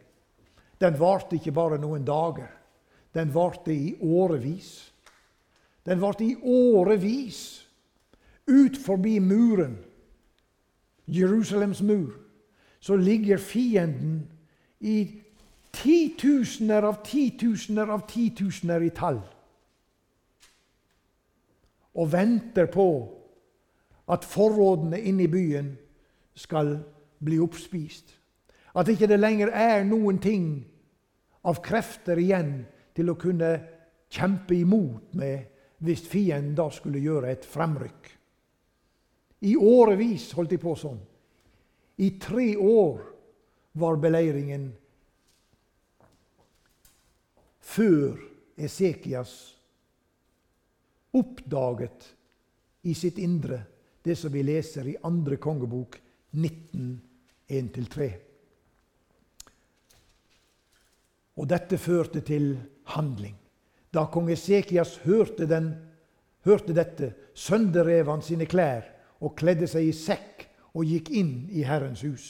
den 0.82 0.97
varte 1.00 1.38
ikke 1.38 1.54
bare 1.56 1.78
noen 1.80 2.04
dager. 2.06 2.50
Den 3.13 3.30
varte 3.34 3.71
i 3.74 3.93
årevis. 4.02 4.92
Den 5.86 6.00
ble 6.00 6.13
i 6.26 6.36
årevis 6.43 7.39
ut 8.48 8.78
forbi 8.78 9.17
muren, 9.19 9.78
Jerusalems 11.08 11.82
mur, 11.82 12.13
så 12.80 12.96
ligger 12.96 13.38
fienden 13.38 14.28
i 14.80 15.24
titusener 15.74 16.84
av 16.88 17.02
titusener 17.04 17.91
av 17.91 18.06
titusener 18.08 18.84
i 18.84 18.91
tall 18.96 19.19
og 21.93 22.10
venter 22.12 22.67
på 22.74 22.88
at 24.12 24.26
forrådene 24.26 25.00
inne 25.00 25.24
i 25.24 25.32
byen 25.32 25.74
skal 26.36 26.76
bli 27.24 27.38
oppspist. 27.39 28.15
At 28.76 28.89
ikke 28.89 29.08
det 29.08 29.19
lenger 29.19 29.54
er 29.54 29.86
noen 29.86 30.17
ting 30.22 30.48
av 31.46 31.62
krefter 31.63 32.17
igjen 32.17 32.63
til 32.98 33.12
å 33.13 33.17
kunne 33.19 33.52
kjempe 34.13 34.56
imot 34.58 35.13
med 35.17 35.53
hvis 35.84 36.06
fienden 36.08 36.56
da 36.56 36.69
skulle 36.72 37.02
gjøre 37.04 37.32
et 37.34 37.46
fremrykk. 37.48 38.12
I 39.43 39.56
årevis 39.60 40.30
holdt 40.38 40.54
de 40.56 40.60
på 40.62 40.76
sånn. 40.80 41.02
I 42.00 42.13
tre 42.22 42.54
år 42.56 43.02
var 43.78 44.00
beleiringen 44.02 44.69
før 47.63 48.15
Esekias 48.63 49.34
oppdaget 51.13 52.08
i 52.88 52.96
sitt 52.98 53.19
indre 53.22 53.60
det 54.04 54.15
som 54.19 54.32
vi 54.34 54.43
leser 54.43 54.88
i 54.88 54.98
andre 55.08 55.38
kongebok 55.41 56.00
19, 56.32 56.89
1-3. 57.48 58.10
Og 61.39 61.48
dette 61.50 61.80
førte 61.82 62.22
til 62.26 62.54
handling. 62.96 63.36
Da 63.93 64.08
kong 64.10 64.32
Esekias 64.34 64.97
hørte, 65.06 65.45
den, 65.49 65.73
hørte 66.45 66.73
dette, 66.73 67.13
sønderrev 67.34 68.10
han 68.10 68.21
sine 68.25 68.47
klær 68.49 68.88
og 69.21 69.36
kledde 69.38 69.69
seg 69.69 69.89
i 69.89 69.93
sekk 69.95 70.47
og 70.73 70.89
gikk 70.89 71.12
inn 71.13 71.34
i 71.53 71.65
Herrens 71.67 72.01
hus. 72.01 72.25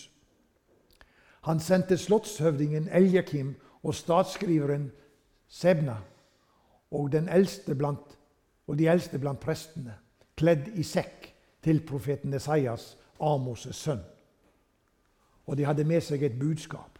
Han 1.47 1.59
sendte 1.59 1.97
slottshøvdingen 1.99 2.89
Eljakim 2.91 3.55
og 3.83 3.95
statsskriveren 3.95 4.91
Sebna 5.47 5.97
og, 6.93 7.09
blant, 7.77 8.17
og 8.67 8.77
de 8.77 8.87
eldste 8.87 9.19
blant 9.19 9.39
prestene, 9.39 9.95
kledd 10.37 10.69
i 10.75 10.83
sekk 10.83 11.29
til 11.63 11.81
profeten 11.85 12.33
Esaias, 12.33 12.97
Amos' 13.19 13.71
sønn. 13.71 14.01
Og 15.45 15.57
de 15.57 15.65
hadde 15.65 15.83
med 15.83 16.01
seg 16.01 16.23
et 16.23 16.39
budskap. 16.39 16.92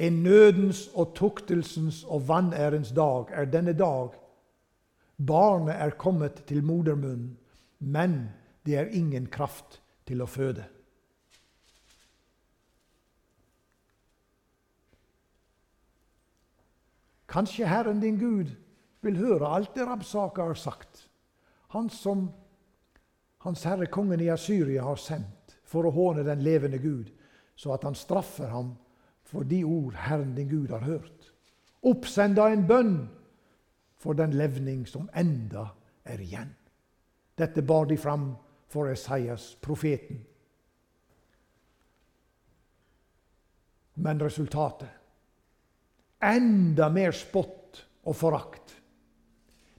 En 0.00 0.22
nødens 0.24 0.86
og 0.96 1.12
tuktelsens 1.14 2.04
og 2.08 2.24
vanærens 2.28 2.92
dag 2.96 3.34
er 3.36 3.44
denne 3.52 3.76
dag. 3.76 4.14
Barnet 5.26 5.76
er 5.76 5.90
kommet 6.00 6.40
til 6.48 6.64
modermunnen, 6.64 7.36
men 7.78 8.30
det 8.66 8.78
er 8.78 8.94
ingen 8.96 9.26
kraft 9.26 9.82
til 10.08 10.24
å 10.24 10.28
føde. 10.28 10.64
Kanskje 17.30 17.68
Herren 17.68 18.00
din 18.02 18.18
Gud 18.18 18.50
vil 19.04 19.20
høre 19.20 19.52
alt 19.54 19.76
det 19.76 19.86
Rabsaka 19.86 20.48
har 20.48 20.58
sagt. 20.58 21.06
Han 21.76 21.90
som 21.90 22.30
Hans 23.44 23.62
Herre 23.64 23.86
kongen 23.86 24.20
i 24.20 24.32
Asyria 24.32 24.82
har 24.82 24.98
sendt 25.00 25.54
for 25.64 25.86
å 25.86 25.92
håne 25.94 26.24
den 26.26 26.42
levende 26.42 26.80
Gud, 26.82 27.12
så 27.56 27.76
at 27.76 27.84
han 27.86 27.94
straffer 27.94 28.50
ham 28.50 28.74
for 29.30 29.46
de 29.46 29.62
ord 29.64 29.94
Herren 29.94 30.34
din 30.34 30.48
Gud 30.50 30.70
har 30.74 30.84
hørt. 30.84 31.32
Oppsend 31.86 32.36
da 32.36 32.50
en 32.50 32.66
bønn 32.68 32.94
for 34.00 34.18
den 34.18 34.34
levning 34.36 34.86
som 34.88 35.08
enda 35.16 35.70
er 36.04 36.20
igjen. 36.20 36.50
Dette 37.38 37.62
bar 37.62 37.86
de 37.88 37.96
fram 37.96 38.32
for 38.68 38.90
Esaias, 38.90 39.54
profeten. 39.62 40.20
Men 44.00 44.20
resultatet 44.20 45.00
enda 46.20 46.90
mer 46.92 47.12
spott 47.16 47.80
og 48.04 48.16
forakt. 48.16 48.74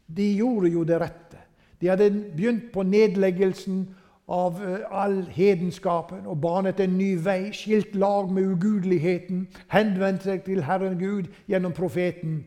De 0.06 0.26
gjorde 0.36 0.72
jo 0.74 0.84
det 0.88 0.98
rette. 1.02 1.40
De 1.82 1.90
hadde 1.90 2.10
begynt 2.36 2.72
på 2.74 2.84
nedleggelsen 2.86 3.84
av 4.32 4.62
eh, 4.64 4.86
all 4.92 5.26
hedenskapen 5.36 6.26
og 6.30 6.40
banet 6.42 6.80
en 6.80 6.96
ny 6.98 7.16
vei, 7.20 7.52
skilt 7.56 7.96
lag 8.00 8.32
med 8.32 8.48
ugudeligheten, 8.54 9.48
henvendt 9.74 10.28
seg 10.28 10.46
til 10.48 10.64
Herren 10.64 10.98
Gud 11.00 11.28
gjennom 11.52 11.76
profeten. 11.76 12.42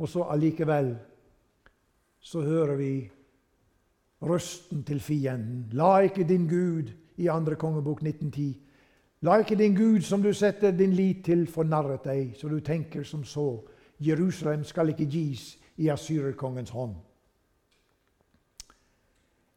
Og 0.00 0.08
så 0.08 0.24
allikevel 0.32 0.94
så 2.22 2.40
hører 2.40 2.78
vi 2.78 2.92
røsten 4.22 4.82
til 4.88 5.00
fienden. 5.00 5.68
La 5.72 5.98
ikke 6.06 6.24
din 6.24 6.48
Gud 6.48 6.92
i 7.20 7.28
andre 7.28 7.58
kongebok 7.58 8.02
1910. 8.02 8.60
La 9.22 9.36
ikke 9.38 9.58
din 9.58 9.76
Gud, 9.76 10.00
som 10.00 10.22
du 10.22 10.32
setter 10.32 10.70
din 10.70 10.94
lit 10.96 11.24
til, 11.24 11.46
fornarret 11.46 12.04
deg, 12.04 12.32
så 12.38 12.48
du 12.48 12.60
tenker 12.60 13.04
som 13.06 13.24
så. 13.24 13.60
Jerusalem 14.02 14.64
skal 14.64 14.88
ikke 14.90 15.06
gis 15.06 15.58
i 15.76 15.88
asyrerkongens 15.88 16.70
hånd. 16.70 16.96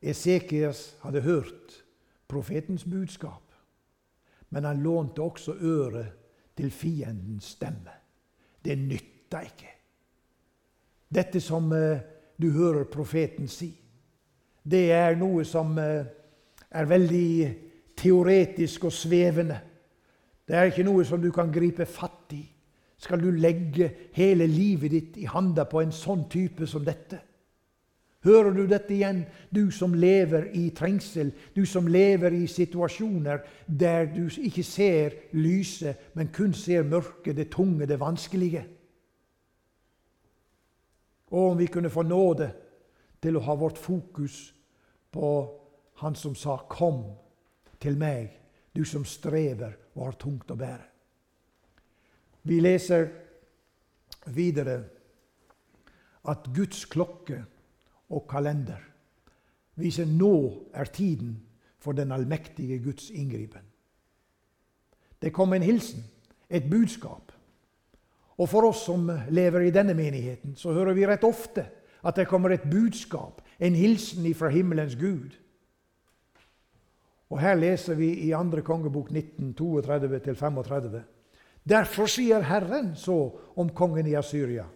Esekias 0.01 0.95
hadde 1.01 1.21
hørt 1.21 1.84
profetens 2.27 2.86
budskap, 2.86 3.53
men 4.49 4.63
han 4.63 4.84
lånte 4.84 5.21
også 5.21 5.55
øret 5.62 6.13
til 6.58 6.71
fiendens 6.71 7.55
stemme. 7.55 7.93
Det 8.65 8.77
nytta 8.77 9.41
ikke. 9.45 9.71
Dette 11.15 11.41
som 11.41 11.71
uh, 11.71 11.97
du 12.41 12.51
hører 12.51 12.84
profeten 12.91 13.47
si, 13.47 13.69
det 14.63 14.91
er 14.91 15.15
noe 15.19 15.45
som 15.45 15.77
uh, 15.77 16.05
er 16.71 16.89
veldig 16.89 17.29
teoretisk 17.97 18.89
og 18.89 18.93
svevende. 18.93 19.60
Det 20.47 20.55
er 20.55 20.69
ikke 20.69 20.86
noe 20.86 21.05
som 21.05 21.21
du 21.21 21.31
kan 21.34 21.51
gripe 21.53 21.86
fatt 21.86 22.34
i. 22.36 22.43
Skal 22.97 23.21
du 23.21 23.29
legge 23.31 23.89
hele 24.15 24.47
livet 24.47 24.91
ditt 24.91 25.17
i 25.21 25.27
handa 25.29 25.65
på 25.69 25.81
en 25.81 25.93
sånn 25.93 26.25
type 26.31 26.67
som 26.67 26.86
dette? 26.86 27.19
Hører 28.26 28.56
du 28.56 28.64
dette 28.66 28.94
igjen, 28.96 29.20
du 29.54 29.70
som 29.72 29.94
lever 29.94 30.48
i 30.58 30.72
trengsel, 30.74 31.30
du 31.54 31.62
som 31.70 31.86
lever 31.88 32.34
i 32.34 32.48
situasjoner 32.50 33.44
der 33.68 34.08
du 34.10 34.24
ikke 34.42 34.64
ser 34.66 35.14
lyset, 35.38 36.10
men 36.18 36.32
kun 36.34 36.54
ser 36.54 36.88
mørket, 36.90 37.36
det 37.38 37.52
tunge, 37.54 37.86
det 37.86 38.00
vanskelige? 38.02 38.66
Og 41.30 41.52
om 41.52 41.60
vi 41.60 41.70
kunne 41.70 41.94
få 41.94 42.02
nåde 42.02 42.50
til 43.22 43.38
å 43.38 43.46
ha 43.46 43.56
vårt 43.60 43.78
fokus 43.78 44.54
på 45.12 45.62
Han 45.96 46.16
som 46.16 46.36
sa 46.36 46.58
'Kom 46.58 47.04
til 47.80 47.98
meg, 47.98 48.40
du 48.76 48.84
som 48.84 49.06
strever 49.06 49.72
og 49.96 50.06
har 50.06 50.12
tungt 50.12 50.52
å 50.52 50.56
bære'. 50.56 50.90
Vi 52.44 52.60
leser 52.60 53.08
videre 54.26 54.84
at 56.28 56.50
Guds 56.56 56.86
klokke 56.86 57.46
og 58.10 58.28
kalender 58.30 58.82
viser 59.76 60.08
nå 60.08 60.68
er 60.74 60.91
tiden 60.94 61.36
for 61.80 61.91
den 61.91 62.12
allmektige 62.12 62.80
Guds 62.84 63.10
inngripen. 63.10 63.62
Det 65.22 65.34
kom 65.34 65.54
en 65.54 65.63
hilsen, 65.63 66.04
et 66.50 66.70
budskap. 66.70 67.32
Og 68.38 68.50
for 68.50 68.68
oss 68.68 68.86
som 68.86 69.08
lever 69.30 69.68
i 69.68 69.74
denne 69.74 69.94
menigheten, 69.94 70.56
så 70.56 70.74
hører 70.74 70.94
vi 70.94 71.08
rett 71.08 71.24
ofte 71.24 71.65
at 72.06 72.15
det 72.15 72.28
kommer 72.28 72.54
et 72.54 72.68
budskap, 72.72 73.41
en 73.60 73.76
hilsen 73.76 74.26
ifra 74.26 74.50
himmelens 74.54 74.96
Gud. 74.96 75.34
Og 77.30 77.39
Her 77.41 77.56
leser 77.56 77.96
vi 77.96 78.12
i 78.28 78.32
2. 78.32 78.62
kongebok 78.62 79.12
19, 79.12 79.56
32-35. 79.60 81.00
Derfor 81.65 82.06
sier 82.06 82.46
Herren 82.46 82.94
så 82.96 83.18
om 83.56 83.70
kongen 83.70 84.08
i 84.08 84.13
Asyria. 84.15 84.68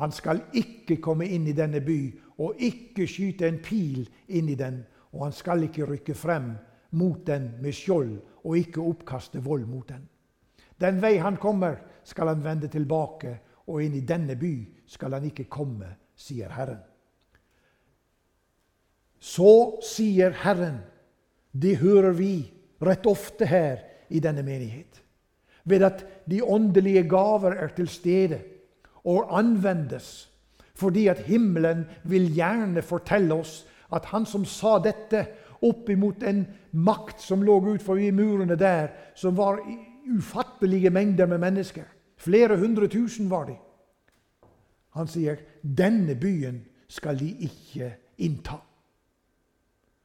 Han 0.00 0.12
skal 0.16 0.40
ikke 0.56 0.96
komme 1.04 1.26
inn 1.28 1.44
i 1.50 1.56
denne 1.56 1.82
by 1.84 1.98
og 2.40 2.60
ikke 2.64 3.04
skyte 3.08 3.48
en 3.48 3.60
pil 3.60 4.06
inn 4.32 4.48
i 4.48 4.56
den, 4.56 4.80
og 5.12 5.26
han 5.26 5.34
skal 5.36 5.66
ikke 5.66 5.88
rykke 5.90 6.16
frem 6.16 6.54
mot 6.96 7.20
den 7.26 7.50
med 7.60 7.76
skjold 7.76 8.14
og 8.40 8.56
ikke 8.56 8.80
oppkaste 8.80 9.42
vold 9.44 9.66
mot 9.68 9.88
den. 9.90 10.06
Den 10.80 11.02
vei 11.02 11.18
han 11.20 11.36
kommer, 11.36 11.76
skal 12.04 12.30
han 12.32 12.44
vende 12.44 12.70
tilbake, 12.72 13.34
og 13.68 13.82
inn 13.84 13.98
i 13.98 14.06
denne 14.06 14.38
by 14.40 14.54
skal 14.88 15.18
han 15.18 15.26
ikke 15.28 15.50
komme, 15.52 15.90
sier 16.16 16.48
Herren. 16.56 16.80
Så 19.20 19.82
sier 19.84 20.32
Herren. 20.42 20.80
Det 21.52 21.76
hører 21.82 22.16
vi 22.16 22.32
rett 22.80 23.04
ofte 23.10 23.44
her 23.44 23.82
i 24.08 24.22
denne 24.24 24.42
menighet. 24.46 25.02
Ved 25.68 25.84
at 25.84 26.02
de 26.24 26.40
åndelige 26.40 27.04
gaver 27.10 27.58
er 27.60 27.74
til 27.76 27.90
stede 27.92 28.40
og 29.04 29.38
anvendes 29.38 30.28
fordi 30.80 31.06
at 31.12 31.18
himmelen 31.26 31.84
vil 32.08 32.30
gjerne 32.32 32.82
fortelle 32.82 33.34
oss 33.34 33.66
at 33.92 34.06
han 34.14 34.24
som 34.26 34.46
sa 34.48 34.78
dette 34.80 35.26
oppimot 35.66 36.22
en 36.24 36.46
makt 36.72 37.20
som 37.20 37.42
lå 37.44 37.58
utenfor 37.60 38.00
murene 38.16 38.56
der, 38.56 38.88
som 39.14 39.36
var 39.36 39.60
ufattelige 40.08 40.90
mengder 40.90 41.26
med 41.26 41.38
mennesker 41.38 41.84
Flere 42.20 42.56
hundre 42.56 42.88
tusen 42.88 43.30
var 43.30 43.44
de. 43.48 43.54
Han 44.90 45.06
sier, 45.08 45.36
'Denne 45.64 46.14
byen 46.20 46.66
skal 46.88 47.18
de 47.18 47.30
ikke 47.38 47.96
innta'. 48.18 48.60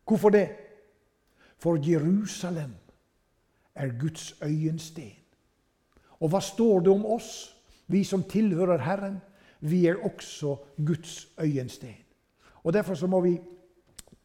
Hvorfor 0.07 0.29
det? 0.29 0.49
For 1.57 1.75
Jerusalem 1.75 2.71
er 3.75 3.99
Guds 3.99 4.41
øyensten. 4.41 5.11
Og 6.19 6.29
hva 6.29 6.39
står 6.39 6.79
det 6.79 6.91
om 6.91 7.05
oss, 7.05 7.54
vi 7.87 8.03
som 8.03 8.23
tilhører 8.23 8.77
Herren? 8.77 9.21
vi 9.59 9.85
er 9.85 9.95
også 10.03 10.55
Guds 10.85 11.27
øyensten. 11.39 11.95
Og 12.63 12.73
Derfor 12.73 12.93
så 12.93 13.07
må 13.07 13.21
vi 13.21 13.39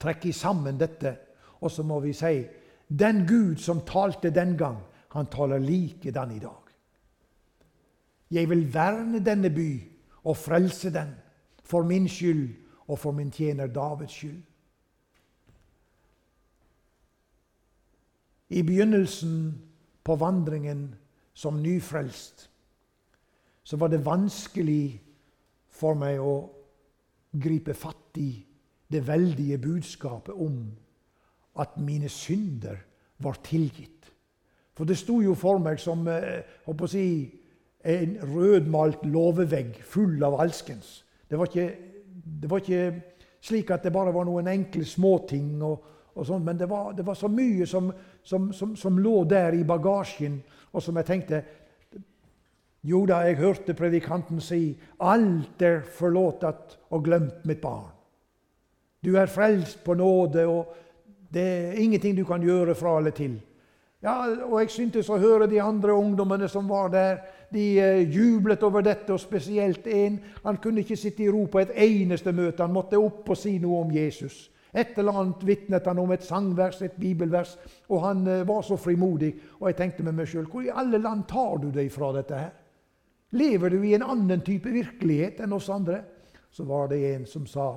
trekke 0.01 0.33
sammen 0.33 0.81
dette, 0.81 1.17
og 1.61 1.71
så 1.71 1.83
må 1.83 2.01
vi 2.01 2.13
si 2.13 2.45
den 2.89 3.27
Gud 3.27 3.57
som 3.57 3.81
talte 3.87 4.31
den 4.31 4.57
gang, 4.59 4.79
han 5.13 5.27
taler 5.27 5.59
likedan 5.59 6.31
i 6.31 6.39
dag. 6.39 6.57
Jeg 8.31 8.49
vil 8.49 8.75
verne 8.75 9.25
denne 9.25 9.51
by 9.51 9.83
og 10.25 10.37
frelse 10.37 10.93
den 10.93 11.15
for 11.65 11.83
min 11.83 12.09
skyld 12.09 12.55
og 12.89 12.99
for 12.99 13.13
min 13.13 13.31
tjener 13.31 13.67
Davids 13.67 14.13
skyld. 14.13 14.43
I 18.49 18.63
begynnelsen 18.63 19.63
på 20.05 20.17
vandringen 20.17 20.95
som 21.35 21.63
nyfrelst 21.63 22.50
så 23.71 23.79
var 23.79 23.93
det 23.93 24.03
vanskelig 24.03 24.99
for 25.71 25.95
meg 25.95 26.19
å 26.19 26.35
gripe 27.39 27.75
fatt 27.79 28.19
i 28.19 28.33
det 28.91 29.05
veldige 29.07 29.61
budskapet 29.63 30.35
om 30.35 30.65
at 31.63 31.77
mine 31.79 32.11
synder 32.11 32.81
var 33.23 33.39
tilgitt. 33.47 34.09
For 34.75 34.89
det 34.89 34.97
sto 34.99 35.21
jo 35.23 35.37
for 35.39 35.63
meg 35.63 35.79
som 35.79 36.03
eh, 36.11 36.43
si, 36.91 37.05
en 37.87 38.17
rødmalt 38.33 39.07
låvevegg 39.07 39.79
full 39.87 40.19
av 40.27 40.41
alskens. 40.43 41.05
Det 41.31 41.39
var, 41.39 41.47
ikke, 41.47 41.69
det 42.43 42.51
var 42.51 42.65
ikke 42.65 42.83
slik 43.41 43.71
at 43.71 43.87
det 43.87 43.95
bare 43.95 44.17
var 44.17 44.27
noen 44.27 44.51
enkle 44.51 44.83
småting, 44.83 45.63
og, 45.63 45.87
og 46.17 46.27
sånt, 46.27 46.43
men 46.45 46.59
det 46.59 46.67
var, 46.67 46.91
det 46.99 47.07
var, 47.07 47.15
så 47.15 47.31
mye 47.31 47.71
som, 47.71 47.93
som, 48.23 48.51
som, 48.53 48.75
som, 48.77 48.99
lå 48.99 49.23
der 49.31 49.55
i 49.55 49.63
bagasjen, 49.63 50.41
og 50.73 50.83
som 50.83 50.99
jeg 50.99 51.07
tenkte 51.07 51.45
jo 52.83 53.05
da, 53.07 53.21
jeg 53.29 53.37
hørte 53.37 53.75
predikanten 53.75 54.41
si 54.41 54.79
'Alt 55.01 55.63
er 55.63 55.81
forlåtet 55.81 56.79
og 56.91 57.05
glemt, 57.05 57.45
mitt 57.45 57.61
barn'. 57.61 57.93
Du 59.05 59.17
er 59.17 59.27
frelst 59.27 59.85
på 59.85 59.95
nåde, 59.95 60.47
og 60.47 60.75
det 61.35 61.43
er 61.43 61.73
ingenting 61.73 62.17
du 62.17 62.25
kan 62.25 62.43
gjøre 62.43 62.75
fra 62.75 62.99
eller 62.99 63.11
til. 63.11 63.41
Ja, 64.03 64.25
og 64.45 64.61
Jeg 64.61 64.71
syntes 64.71 65.11
å 65.13 65.19
høre 65.21 65.47
de 65.47 65.61
andre 65.61 65.93
ungdommene 65.93 66.49
som 66.49 66.69
var 66.69 66.89
der. 66.89 67.19
De 67.53 67.65
uh, 67.83 68.15
jublet 68.17 68.63
over 68.63 68.81
dette, 68.81 69.13
og 69.13 69.21
spesielt 69.21 69.87
en. 69.87 70.21
Han 70.45 70.57
kunne 70.57 70.81
ikke 70.81 70.97
sitte 70.97 71.23
i 71.23 71.29
ro 71.29 71.45
på 71.47 71.59
et 71.61 71.75
eneste 71.77 72.33
møte. 72.33 72.63
Han 72.63 72.73
måtte 72.73 72.99
opp 72.99 73.29
og 73.29 73.37
si 73.37 73.59
noe 73.59 73.83
om 73.85 73.93
Jesus. 73.93 74.51
Et 74.73 74.99
eller 74.99 75.19
annet 75.21 75.45
vitnet 75.45 75.87
han 75.87 75.99
om 75.99 76.13
et 76.13 76.25
sangvers, 76.25 76.81
et 76.83 76.97
bibelvers, 76.97 77.59
og 77.89 78.07
han 78.07 78.25
uh, 78.27 78.49
var 78.49 78.63
så 78.63 78.77
frimodig. 78.81 79.35
Og 79.61 79.69
jeg 79.69 79.77
tenkte 79.77 80.07
med 80.07 80.17
meg 80.17 80.33
sjøl, 80.33 80.49
hvor 80.49 80.65
i 80.65 80.73
alle 80.73 80.99
land 80.99 81.27
tar 81.29 81.61
du 81.61 81.69
deg 81.75 81.93
fra 81.93 82.13
dette 82.17 82.41
her? 82.41 82.60
Lever 83.31 83.71
du 83.71 83.85
i 83.87 83.95
en 83.95 84.03
annen 84.03 84.43
type 84.43 84.71
virkelighet 84.75 85.43
enn 85.45 85.55
oss 85.55 85.69
andre? 85.71 86.03
Så 86.51 86.65
var 86.67 86.89
det 86.91 86.99
en 87.13 87.27
som 87.31 87.47
sa, 87.47 87.69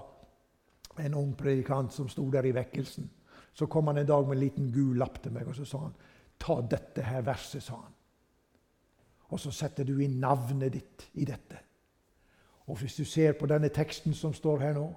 en 0.98 1.18
ung 1.18 1.34
predikant 1.38 1.94
som 1.94 2.10
sto 2.10 2.26
der 2.34 2.46
i 2.50 2.56
vekkelsen. 2.56 3.10
Så 3.54 3.68
kom 3.70 3.88
han 3.88 3.98
en 4.02 4.10
dag 4.10 4.26
med 4.28 4.38
en 4.38 4.44
liten 4.44 4.72
gul 4.74 4.98
lapp 4.98 5.20
til 5.22 5.34
meg 5.36 5.48
og 5.50 5.58
så 5.58 5.66
sa 5.70 5.84
han, 5.84 5.94
ta 6.42 6.58
dette 6.66 7.06
her 7.06 7.22
verset, 7.26 7.62
sa 7.64 7.78
han. 7.78 7.94
Og 9.30 9.40
så 9.40 9.54
setter 9.54 9.86
du 9.86 10.00
inn 10.02 10.20
navnet 10.22 10.74
ditt 10.74 11.06
i 11.22 11.26
dette. 11.26 11.60
Og 12.68 12.80
hvis 12.80 12.96
du 12.98 13.06
ser 13.06 13.36
på 13.38 13.50
denne 13.50 13.70
teksten 13.74 14.14
som 14.16 14.34
står 14.34 14.62
her 14.62 14.78
nå 14.78 14.88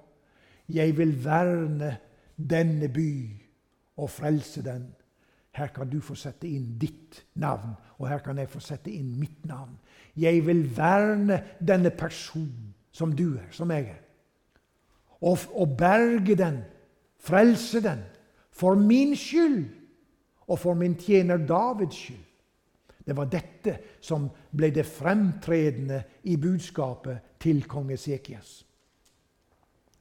Jeg 0.67 0.97
vil 0.97 1.13
verne 1.23 1.97
denne 2.35 2.89
by 2.91 3.11
og 3.97 4.09
frelse 4.09 4.61
den. 4.63 4.89
Her 5.57 5.71
kan 5.73 5.89
du 5.89 5.97
få 6.01 6.13
sette 6.15 6.45
inn 6.47 6.75
ditt 6.77 7.23
navn, 7.41 7.73
og 7.97 8.09
her 8.11 8.21
kan 8.21 8.37
jeg 8.37 8.49
få 8.51 8.61
sette 8.61 8.91
inn 8.93 9.15
mitt 9.17 9.45
navn. 9.49 9.73
Jeg 10.13 10.43
vil 10.45 10.61
verne 10.77 11.39
denne 11.57 11.89
personen 11.89 12.75
som 12.93 13.13
du 13.15 13.39
er, 13.39 13.49
som 13.51 13.71
jeg 13.73 13.89
er. 13.89 14.03
Og, 15.21 15.39
og 15.57 15.73
berge 15.77 16.35
den, 16.37 16.61
frelse 17.17 17.81
den, 17.81 18.03
for 18.53 18.77
min 18.77 19.15
skyld 19.17 19.65
og 20.47 20.59
for 20.61 20.77
min 20.77 20.95
tjener 20.97 21.41
Davids 21.41 21.97
skyld. 22.05 22.23
Det 23.07 23.15
var 23.15 23.29
dette 23.31 23.77
som 24.03 24.27
ble 24.51 24.69
det 24.75 24.85
fremtredende 24.85 26.01
i 26.27 26.35
budskapet 26.37 27.39
til 27.39 27.63
kong 27.69 27.93
Esekias. 27.95 28.59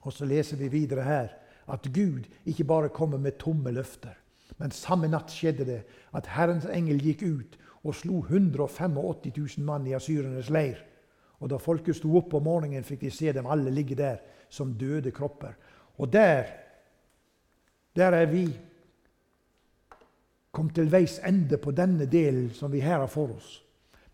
Og 0.05 0.13
så 0.13 0.27
leser 0.29 0.59
vi 0.59 0.69
videre 0.69 1.05
her 1.07 1.35
at 1.71 1.87
Gud 1.95 2.27
ikke 2.45 2.65
bare 2.67 2.93
kommer 2.95 3.19
med 3.19 3.39
tomme 3.39 3.71
løfter. 3.73 4.15
Men 4.57 4.73
samme 4.73 5.09
natt 5.09 5.33
skjedde 5.33 5.67
det 5.69 5.81
at 6.17 6.29
Herrens 6.33 6.67
engel 6.73 7.03
gikk 7.03 7.23
ut 7.27 7.57
og 7.87 7.95
slo 7.95 8.23
185 8.25 8.97
000 9.37 9.65
mann 9.67 9.87
i 9.87 9.95
asyrernes 9.95 10.51
leir. 10.51 10.81
Og 11.41 11.51
Da 11.51 11.59
folket 11.61 11.99
sto 11.99 12.15
opp 12.17 12.35
om 12.35 12.47
morgenen, 12.49 12.85
fikk 12.85 13.01
de 13.05 13.11
se 13.11 13.33
dem 13.33 13.47
alle 13.47 13.71
ligge 13.71 13.95
der 13.95 14.23
som 14.49 14.73
døde 14.79 15.11
kropper. 15.13 15.53
Og 15.99 16.13
der, 16.13 16.47
der 17.97 18.13
er 18.13 18.27
vi 18.27 18.47
kom 20.57 20.71
til 20.73 20.89
veis 20.93 21.19
ende 21.21 21.59
på 21.61 21.75
denne 21.77 22.07
delen 22.09 22.49
som 22.57 22.73
vi 22.73 22.81
her 22.81 23.03
har 23.03 23.13
for 23.13 23.37
oss. 23.37 23.63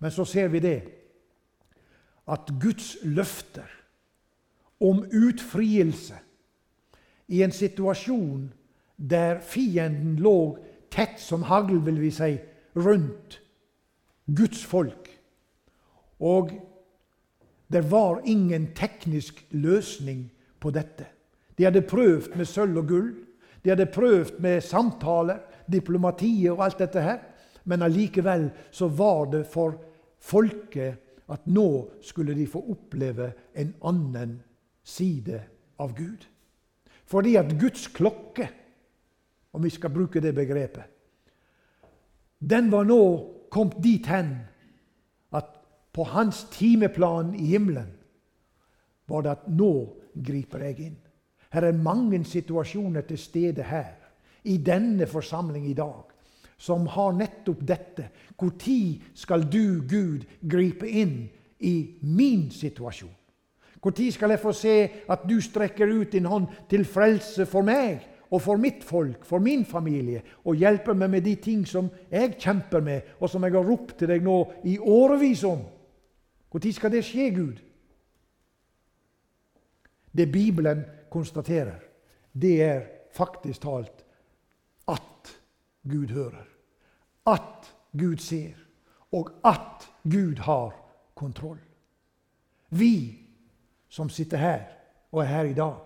Men 0.02 0.10
så 0.10 0.24
ser 0.26 0.48
vi 0.50 0.58
det 0.58 0.80
at 2.26 2.50
Guds 2.60 2.96
løfter 3.04 3.70
om 4.82 5.04
utfrielse 5.06 6.18
i 7.28 7.42
en 7.42 7.54
situasjon 7.54 8.50
der 9.10 9.40
fienden 9.40 10.16
lå 10.22 10.58
tett 10.90 11.20
som 11.20 11.42
hagl, 11.48 11.80
vil 11.84 12.00
vi 12.00 12.10
si, 12.14 12.36
rundt 12.76 13.40
Guds 14.26 14.64
folk. 14.64 15.08
Og 16.22 16.52
det 17.72 17.82
var 17.90 18.22
ingen 18.24 18.70
teknisk 18.76 19.46
løsning 19.50 20.26
på 20.60 20.70
dette. 20.70 21.06
De 21.58 21.64
hadde 21.64 21.84
prøvd 21.88 22.36
med 22.36 22.48
sølv 22.48 22.82
og 22.82 22.88
gull. 22.88 23.10
De 23.64 23.72
hadde 23.72 23.90
prøvd 23.92 24.38
med 24.42 24.62
samtaler, 24.64 25.40
diplomatiet 25.70 26.52
og 26.52 26.64
alt 26.66 26.82
dette 26.82 27.02
her. 27.02 27.20
Men 27.64 27.82
allikevel 27.82 28.50
så 28.70 28.88
var 28.88 29.30
det 29.32 29.46
for 29.50 29.78
folket 30.22 30.98
at 31.32 31.46
nå 31.46 31.68
skulle 32.04 32.34
de 32.36 32.46
få 32.50 32.62
oppleve 32.74 33.32
en 33.56 33.74
annen 33.88 34.36
side 34.84 35.40
av 35.80 35.94
Gud. 35.96 36.26
Fordi 37.06 37.36
at 37.36 37.54
Guds 37.60 37.86
klokke, 37.94 38.48
om 39.52 39.62
vi 39.62 39.70
skal 39.70 39.92
bruke 39.92 40.20
det 40.20 40.34
begrepet, 40.34 40.84
den 42.42 42.70
var 42.72 42.84
nå 42.84 43.02
kommet 43.52 43.78
dit 43.84 44.06
hen 44.10 44.34
at 45.32 45.50
på 45.92 46.04
hans 46.10 46.44
timeplan 46.50 47.34
i 47.38 47.52
himmelen 47.52 47.90
var 49.06 49.22
det 49.22 49.34
at 49.36 49.48
nå 49.48 49.72
griper 50.14 50.64
jeg 50.66 50.78
inn. 50.88 50.96
Her 51.52 51.68
er 51.68 51.76
mange 51.76 52.24
situasjoner 52.24 53.04
til 53.06 53.18
stede 53.20 53.62
her, 53.62 53.98
i 54.44 54.56
denne 54.56 55.06
forsamling 55.06 55.68
i 55.70 55.76
dag, 55.78 56.08
som 56.58 56.86
har 56.90 57.12
nettopp 57.14 57.60
dette. 57.62 58.08
Når 58.40 58.54
skal 59.14 59.44
du, 59.46 59.82
Gud, 59.86 60.24
gripe 60.42 60.88
inn 60.88 61.28
i 61.60 61.98
min 62.02 62.48
situasjon? 62.50 63.12
Når 63.82 64.10
skal 64.10 64.30
jeg 64.30 64.40
få 64.40 64.52
se 64.52 64.76
at 65.10 65.28
du 65.28 65.40
strekker 65.40 65.86
ut 65.86 66.12
din 66.12 66.26
hånd 66.26 66.48
til 66.70 66.84
frelse 66.84 67.46
for 67.46 67.62
meg 67.62 68.00
og 68.32 68.40
for 68.40 68.56
mitt 68.56 68.84
folk, 68.84 69.24
for 69.28 69.38
min 69.44 69.64
familie, 69.68 70.22
og 70.44 70.56
hjelper 70.56 70.96
meg 70.96 71.10
med 71.12 71.24
de 71.26 71.34
ting 71.36 71.66
som 71.68 71.90
jeg 72.10 72.38
kjemper 72.40 72.80
med, 72.80 73.12
og 73.20 73.28
som 73.28 73.44
jeg 73.44 73.52
har 73.52 73.68
ropt 73.68 73.98
til 74.00 74.08
deg 74.08 74.24
nå 74.24 74.38
i 74.64 74.78
årevis 74.78 75.44
om? 75.44 75.60
Når 76.52 76.72
skal 76.72 76.92
det 76.92 77.04
skje, 77.04 77.28
Gud? 77.36 77.60
Det 80.12 80.32
Bibelen 80.32 80.84
konstaterer, 81.10 81.80
det 82.32 82.62
er 82.62 82.80
faktisk 83.12 83.60
talt 83.62 84.04
at 84.88 85.36
Gud 85.84 86.08
hører. 86.12 86.48
At 87.26 87.68
Gud 87.92 88.16
ser. 88.16 88.56
Og 89.12 89.30
at 89.44 89.88
Gud 90.04 90.38
har 90.38 90.72
kontroll. 91.14 91.60
Vi 92.70 93.18
som 93.88 94.08
sitter 94.08 94.36
her 94.36 94.62
og 95.12 95.22
er 95.22 95.28
her 95.28 95.44
i 95.44 95.54
dag, 95.54 95.76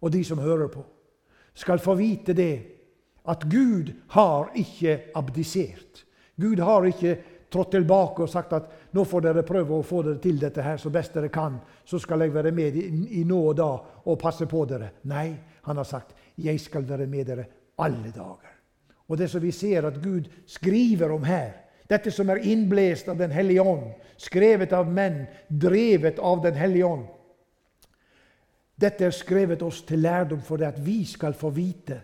og 0.00 0.12
de 0.12 0.24
som 0.24 0.38
hører 0.38 0.68
på, 0.68 0.84
skal 1.60 1.82
få 1.82 1.94
vite 1.98 2.34
det 2.36 2.54
at 3.28 3.44
Gud 3.44 3.92
har 4.16 4.50
ikke 4.56 5.12
abdisert. 5.14 6.04
Gud 6.40 6.60
har 6.64 6.86
ikke 6.88 7.18
trådt 7.52 7.74
tilbake 7.74 8.24
og 8.24 8.30
sagt 8.30 8.54
at 8.56 8.70
nå 8.96 9.04
får 9.04 9.26
dere 9.26 9.44
prøve 9.46 9.76
å 9.76 9.86
få 9.86 10.02
dere 10.06 10.22
til 10.22 10.38
dette 10.40 10.64
her 10.64 10.78
så 10.80 10.92
best 10.94 11.16
dere 11.16 11.28
kan. 11.32 11.58
Så 11.84 12.00
skal 12.00 12.24
jeg 12.24 12.34
være 12.34 12.52
med 12.54 12.78
i, 12.78 12.86
i 13.20 13.24
nå 13.28 13.40
og 13.50 13.58
da 13.58 13.70
og 14.06 14.20
passe 14.20 14.48
på 14.48 14.64
dere. 14.70 14.92
Nei, 15.10 15.34
han 15.66 15.80
har 15.80 15.88
sagt 15.88 16.16
jeg 16.40 16.60
skal 16.62 16.86
være 16.88 17.08
med 17.10 17.28
dere 17.28 17.46
alle 17.80 18.12
dager. 18.14 18.56
Og 19.10 19.18
det 19.18 19.28
som 19.28 19.42
vi 19.42 19.52
ser 19.52 19.88
at 19.88 19.98
Gud 20.00 20.30
skriver 20.48 21.12
om 21.12 21.24
her, 21.26 21.66
dette 21.90 22.12
som 22.14 22.28
er 22.30 22.44
innblåst 22.46 23.08
av 23.10 23.18
Den 23.18 23.32
hellige 23.34 23.64
ånd, 23.66 23.88
skrevet 24.16 24.72
av 24.72 24.88
menn, 24.88 25.24
drevet 25.48 26.20
av 26.22 26.42
Den 26.44 26.54
hellige 26.54 26.86
ånd, 26.86 27.08
dette 28.80 29.04
er 29.04 29.14
skrevet 29.14 29.62
oss 29.62 29.82
til 29.82 29.98
lærdom 29.98 30.40
for 30.42 30.56
det 30.56 30.66
at 30.66 30.86
vi 30.86 31.04
skal 31.04 31.34
få 31.34 31.50
vite 31.50 32.00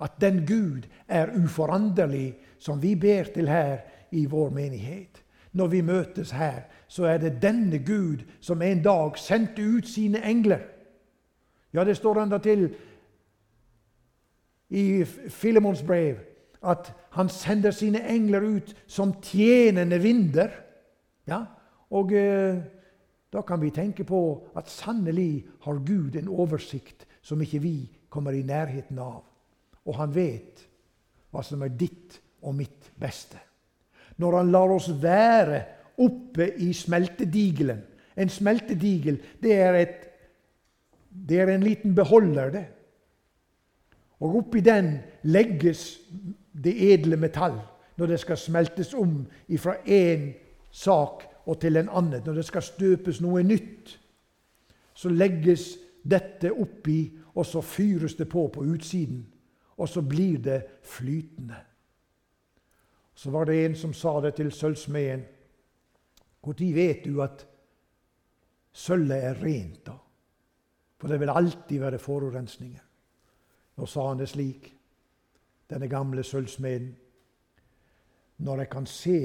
at 0.00 0.20
den 0.20 0.46
Gud 0.46 0.82
er 1.08 1.26
uforanderlig, 1.44 2.38
som 2.58 2.82
vi 2.82 2.94
ber 2.94 3.22
til 3.34 3.48
her 3.48 3.78
i 4.10 4.26
vår 4.26 4.50
menighet. 4.50 5.22
Når 5.52 5.66
vi 5.66 5.80
møtes 5.80 6.30
her, 6.30 6.62
så 6.88 7.04
er 7.04 7.18
det 7.18 7.42
denne 7.42 7.78
Gud 7.78 8.22
som 8.40 8.62
en 8.62 8.82
dag 8.82 9.18
sendte 9.18 9.62
ut 9.62 9.88
sine 9.88 10.22
engler. 10.24 10.60
Ja, 11.74 11.84
det 11.84 11.96
står 11.96 12.22
enda 12.22 12.38
til 12.38 12.68
i 14.70 15.04
Filemons 15.28 15.82
brev 15.82 16.16
at 16.62 16.92
han 17.10 17.28
sender 17.28 17.70
sine 17.70 18.02
engler 18.08 18.40
ut 18.40 18.74
som 18.86 19.14
tjenende 19.22 19.98
vinder. 19.98 20.48
Ja, 21.26 21.44
og... 21.90 22.12
Eh, 22.12 22.77
da 23.32 23.42
kan 23.42 23.60
vi 23.60 23.70
tenke 23.70 24.04
på 24.08 24.20
at 24.56 24.70
sannelig 24.72 25.46
har 25.64 25.82
Gud 25.84 26.16
en 26.16 26.28
oversikt 26.28 27.06
som 27.22 27.40
ikke 27.44 27.60
vi 27.60 27.76
kommer 28.08 28.32
i 28.32 28.42
nærheten 28.46 28.98
av. 28.98 29.20
Og 29.84 29.96
han 30.00 30.14
vet 30.14 30.64
hva 31.30 31.42
som 31.44 31.62
er 31.64 31.74
ditt 31.76 32.16
og 32.42 32.56
mitt 32.56 32.88
beste. 32.96 33.36
Når 34.16 34.36
han 34.38 34.52
lar 34.52 34.72
oss 34.72 34.88
være 35.02 35.60
oppe 35.98 36.52
i 36.62 36.72
smeltedigelen 36.72 37.84
En 38.18 38.28
smeltedigel 38.28 39.20
det 39.38 39.52
er, 39.54 39.76
et, 39.78 39.98
det 41.10 41.38
er 41.38 41.52
en 41.52 41.62
liten 41.62 41.94
beholder, 41.94 42.50
det. 42.50 42.64
Og 44.18 44.40
oppi 44.40 44.58
den 44.60 44.96
legges 45.22 46.00
det 46.50 46.74
edle 46.88 47.14
metall 47.16 47.60
når 47.94 48.10
det 48.10 48.18
skal 48.18 48.40
smeltes 48.42 48.90
om 48.94 49.20
fra 49.62 49.76
én 49.86 50.32
sak 50.74 51.27
og 51.48 51.60
til 51.60 51.76
en 51.80 51.88
annen. 51.88 52.22
Når 52.24 52.40
det 52.40 52.44
skal 52.44 52.62
støpes 52.62 53.22
noe 53.24 53.42
nytt, 53.42 53.94
så 54.94 55.08
legges 55.08 55.70
dette 56.04 56.52
oppi, 56.52 57.00
og 57.38 57.46
så 57.46 57.62
fyres 57.62 58.16
det 58.18 58.28
på 58.28 58.48
på 58.52 58.64
utsiden. 58.66 59.22
Og 59.78 59.88
så 59.88 60.02
blir 60.02 60.38
det 60.42 60.58
flytende. 60.82 61.56
Så 63.14 63.30
var 63.30 63.46
det 63.46 63.64
en 63.64 63.76
som 63.76 63.94
sa 63.94 64.20
det 64.20 64.34
til 64.34 64.52
sølvsmeden. 64.52 65.24
Når 66.42 66.74
vet 66.74 67.04
du 67.04 67.22
at 67.22 67.46
sølvet 68.72 69.24
er 69.24 69.40
rent, 69.42 69.86
da? 69.86 69.96
For 70.98 71.08
det 71.08 71.20
vil 71.20 71.30
alltid 71.30 71.80
være 71.80 71.98
forurensninger. 71.98 72.84
Nå 73.78 73.86
sa 73.86 74.08
han 74.08 74.18
det 74.18 74.28
slik, 74.28 74.72
denne 75.70 75.88
gamle 75.88 76.22
sølvsmeden. 76.26 76.90
Når 78.38 78.58
jeg 78.58 78.70
kan 78.70 78.86
se 78.86 79.18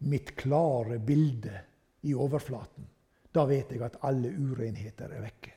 mitt 0.00 0.34
klare 0.36 0.98
bilde 0.98 1.60
i 2.02 2.14
overflaten. 2.14 2.86
Da 3.34 3.44
vet 3.46 3.72
jeg 3.72 3.82
at 3.82 3.98
alle 4.02 4.32
urenheter 4.34 5.10
er 5.10 5.22
vekke. 5.22 5.52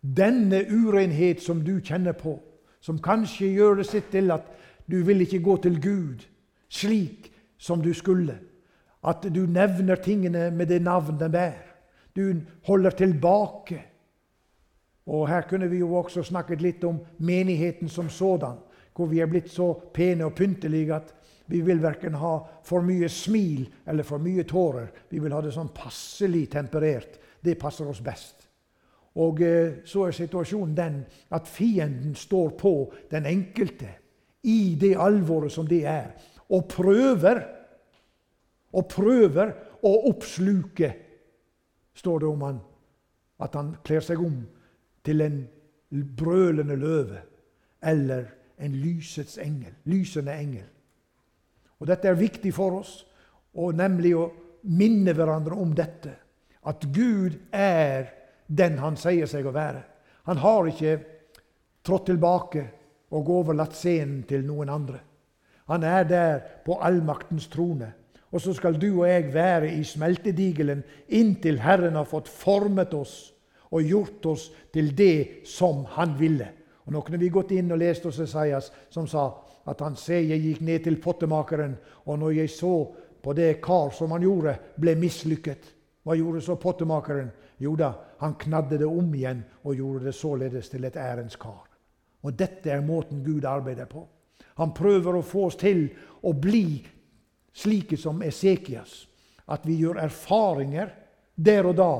Denne 0.00 0.62
urenhet 0.70 1.42
som 1.42 1.64
du 1.64 1.78
kjenner 1.80 2.14
på, 2.14 2.36
som 2.80 3.00
kanskje 3.02 3.50
gjør 3.56 3.80
det 3.80 3.88
sitt 3.88 4.10
til 4.12 4.30
at 4.30 4.46
du 4.86 5.00
vil 5.04 5.24
ikke 5.24 5.42
gå 5.44 5.56
til 5.64 5.80
Gud 5.82 6.26
slik 6.68 7.32
som 7.58 7.82
du 7.82 7.90
skulle. 7.94 8.38
At 9.04 9.26
du 9.34 9.46
nevner 9.46 9.96
tingene 10.02 10.50
med 10.50 10.68
det 10.68 10.82
navn 10.82 11.18
de 11.18 11.28
bærer. 11.30 11.64
Du 12.16 12.40
holder 12.66 12.90
tilbake. 12.90 13.82
Og 15.06 15.28
Her 15.28 15.40
kunne 15.48 15.70
vi 15.70 15.78
jo 15.78 15.94
også 15.94 16.22
snakket 16.22 16.62
litt 16.62 16.84
om 16.84 17.00
menigheten 17.18 17.88
som 17.88 18.08
sådan, 18.08 18.58
hvor 18.94 19.06
vi 19.06 19.20
er 19.20 19.30
blitt 19.30 19.50
så 19.50 19.72
pene 19.94 20.24
og 20.24 20.34
pyntelige 20.34 20.94
at 20.94 21.14
vi 21.48 21.60
vil 21.64 21.80
verken 21.80 22.16
ha 22.20 22.34
for 22.64 22.84
mye 22.84 23.08
smil 23.08 23.64
eller 23.88 24.04
for 24.04 24.20
mye 24.20 24.44
tårer. 24.44 24.90
Vi 25.08 25.20
vil 25.22 25.32
ha 25.32 25.40
det 25.40 25.54
sånn 25.54 25.70
passelig 25.72 26.44
temperert. 26.52 27.16
Det 27.40 27.56
passer 27.60 27.88
oss 27.88 28.02
best. 28.04 28.44
Og 29.18 29.40
eh, 29.42 29.80
så 29.88 30.04
er 30.06 30.16
situasjonen 30.16 30.76
den 30.76 30.98
at 31.34 31.48
fienden 31.48 32.12
står 32.18 32.52
på 32.60 32.74
den 33.10 33.26
enkelte 33.26 33.94
i 34.44 34.76
det 34.80 34.92
alvoret 35.00 35.52
som 35.52 35.66
det 35.66 35.82
er, 35.88 36.12
og 36.52 36.68
prøver 36.70 37.40
og 38.76 38.88
prøver 38.92 39.54
å 39.82 39.92
oppsluke, 40.10 40.92
står 41.96 42.20
det 42.20 42.28
om 42.28 42.42
han, 42.44 42.58
at 43.40 43.56
han 43.56 43.72
kler 43.86 44.04
seg 44.04 44.20
om 44.22 44.42
til 45.06 45.24
en 45.24 45.38
brølende 46.18 46.76
løve 46.78 47.22
eller 47.82 48.28
en 48.60 48.74
lysets 48.76 49.38
engel, 49.40 49.72
lysende 49.88 50.34
engel. 50.36 50.66
Og 51.78 51.86
Dette 51.86 52.10
er 52.10 52.18
viktig 52.18 52.52
for 52.54 52.80
oss, 52.80 53.02
og 53.58 53.76
nemlig 53.78 54.14
å 54.18 54.28
minne 54.68 55.14
hverandre 55.14 55.58
om 55.58 55.74
dette. 55.76 56.14
At 56.66 56.84
Gud 56.92 57.38
er 57.54 58.10
den 58.46 58.78
han 58.82 58.98
sier 58.98 59.28
seg 59.30 59.46
å 59.46 59.54
være. 59.54 59.82
Han 60.28 60.40
har 60.42 60.68
ikke 60.68 60.98
trådt 61.86 62.10
tilbake 62.10 62.64
og 63.14 63.30
overlatt 63.32 63.76
scenen 63.76 64.24
til 64.28 64.44
noen 64.44 64.70
andre. 64.72 65.00
Han 65.68 65.84
er 65.84 66.04
der 66.08 66.38
på 66.64 66.78
allmaktens 66.84 67.48
trone. 67.52 67.92
Og 68.32 68.42
så 68.44 68.52
skal 68.56 68.76
du 68.76 68.90
og 68.90 69.06
jeg 69.08 69.30
være 69.32 69.70
i 69.72 69.84
smeltedigelen 69.84 70.82
inntil 71.16 71.60
Herren 71.64 71.96
har 71.96 72.08
fått 72.08 72.28
formet 72.28 72.92
oss 72.96 73.32
og 73.72 73.84
gjort 73.84 74.26
oss 74.28 74.48
til 74.72 74.90
det 74.96 75.46
som 75.48 75.84
Han 75.96 76.16
ville. 76.18 76.48
Og 76.84 76.92
Nå 76.92 77.00
kunne 77.04 77.20
vi 77.20 77.28
gått 77.32 77.52
inn 77.56 77.72
og 77.72 77.80
lest 77.80 78.04
hos 78.04 78.20
Esaias, 78.20 78.70
som 78.90 79.06
sa 79.06 79.30
at 79.68 79.82
han 79.84 79.96
sier 80.00 80.24
jeg 80.24 80.44
gikk 80.44 80.64
ned 80.64 80.84
til 80.86 80.96
pottemakeren, 81.02 81.76
og 82.08 82.18
når 82.20 82.36
jeg 82.40 82.52
så 82.54 82.72
på 83.22 83.34
det 83.36 83.58
kar 83.64 83.90
som 83.92 84.14
han 84.14 84.24
gjorde, 84.24 84.54
ble 84.80 84.94
mislykket. 84.96 85.72
Hva 86.06 86.16
gjorde 86.16 86.42
så 86.44 86.56
pottemakeren? 86.60 87.30
Jo 87.60 87.74
da, 87.76 87.90
han 88.22 88.36
knadde 88.38 88.78
det 88.80 88.86
om 88.86 89.08
igjen 89.14 89.42
og 89.64 89.74
gjorde 89.76 90.08
det 90.08 90.14
således 90.16 90.70
til 90.72 90.86
et 90.88 90.96
ærens 90.96 91.36
kar. 91.36 91.66
Og 92.24 92.34
dette 92.38 92.70
er 92.70 92.84
måten 92.86 93.20
Gud 93.26 93.44
arbeider 93.44 93.90
på. 93.90 94.04
Han 94.58 94.72
prøver 94.74 95.18
å 95.18 95.26
få 95.26 95.48
oss 95.50 95.58
til 95.58 95.84
å 96.22 96.32
bli 96.34 96.80
slike 97.54 97.98
som 97.98 98.22
Esekias. 98.22 99.04
At 99.50 99.66
vi 99.66 99.78
gjør 99.82 100.00
erfaringer 100.02 100.94
der 101.34 101.68
og 101.68 101.76
da 101.78 101.92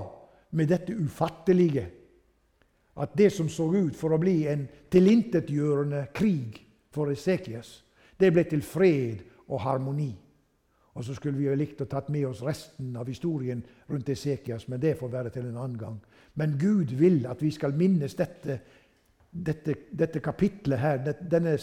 med 0.59 0.70
dette 0.70 0.94
ufattelige. 0.94 1.85
At 2.98 3.14
det 3.18 3.31
som 3.35 3.50
så 3.50 3.68
ut 3.74 3.96
for 3.96 4.14
å 4.14 4.22
bli 4.22 4.40
en 4.50 4.64
tilintetgjørende 4.90 6.09
krig 6.14 6.64
for 6.98 7.12
Esekias, 7.14 7.78
det 8.18 8.32
ble 8.34 8.42
til 8.48 8.64
fred 8.66 9.22
og 9.46 9.62
harmoni. 9.62 10.11
Og 10.98 11.04
så 11.06 11.14
skulle 11.14 11.38
vi 11.38 11.46
jo 11.46 11.54
likt 11.54 11.84
å 11.84 11.87
tatt 11.87 12.08
med 12.11 12.26
oss 12.26 12.42
resten 12.42 12.96
av 12.98 13.06
historien 13.06 13.61
rundt 13.87 14.11
Esekias, 14.11 14.66
men 14.66 14.82
det 14.82 14.96
får 14.98 15.12
være 15.12 15.30
til 15.34 15.46
en 15.46 15.61
annen 15.61 15.78
gang. 15.78 15.98
Men 16.34 16.56
Gud 16.58 16.90
vil 16.98 17.22
at 17.30 17.42
vi 17.42 17.52
skal 17.54 17.76
minnes 17.78 18.16
dette, 18.18 18.58
dette, 19.30 19.76
dette 19.94 20.22
kapitlet 20.24 20.82
her, 20.82 21.02
denne 21.22 21.54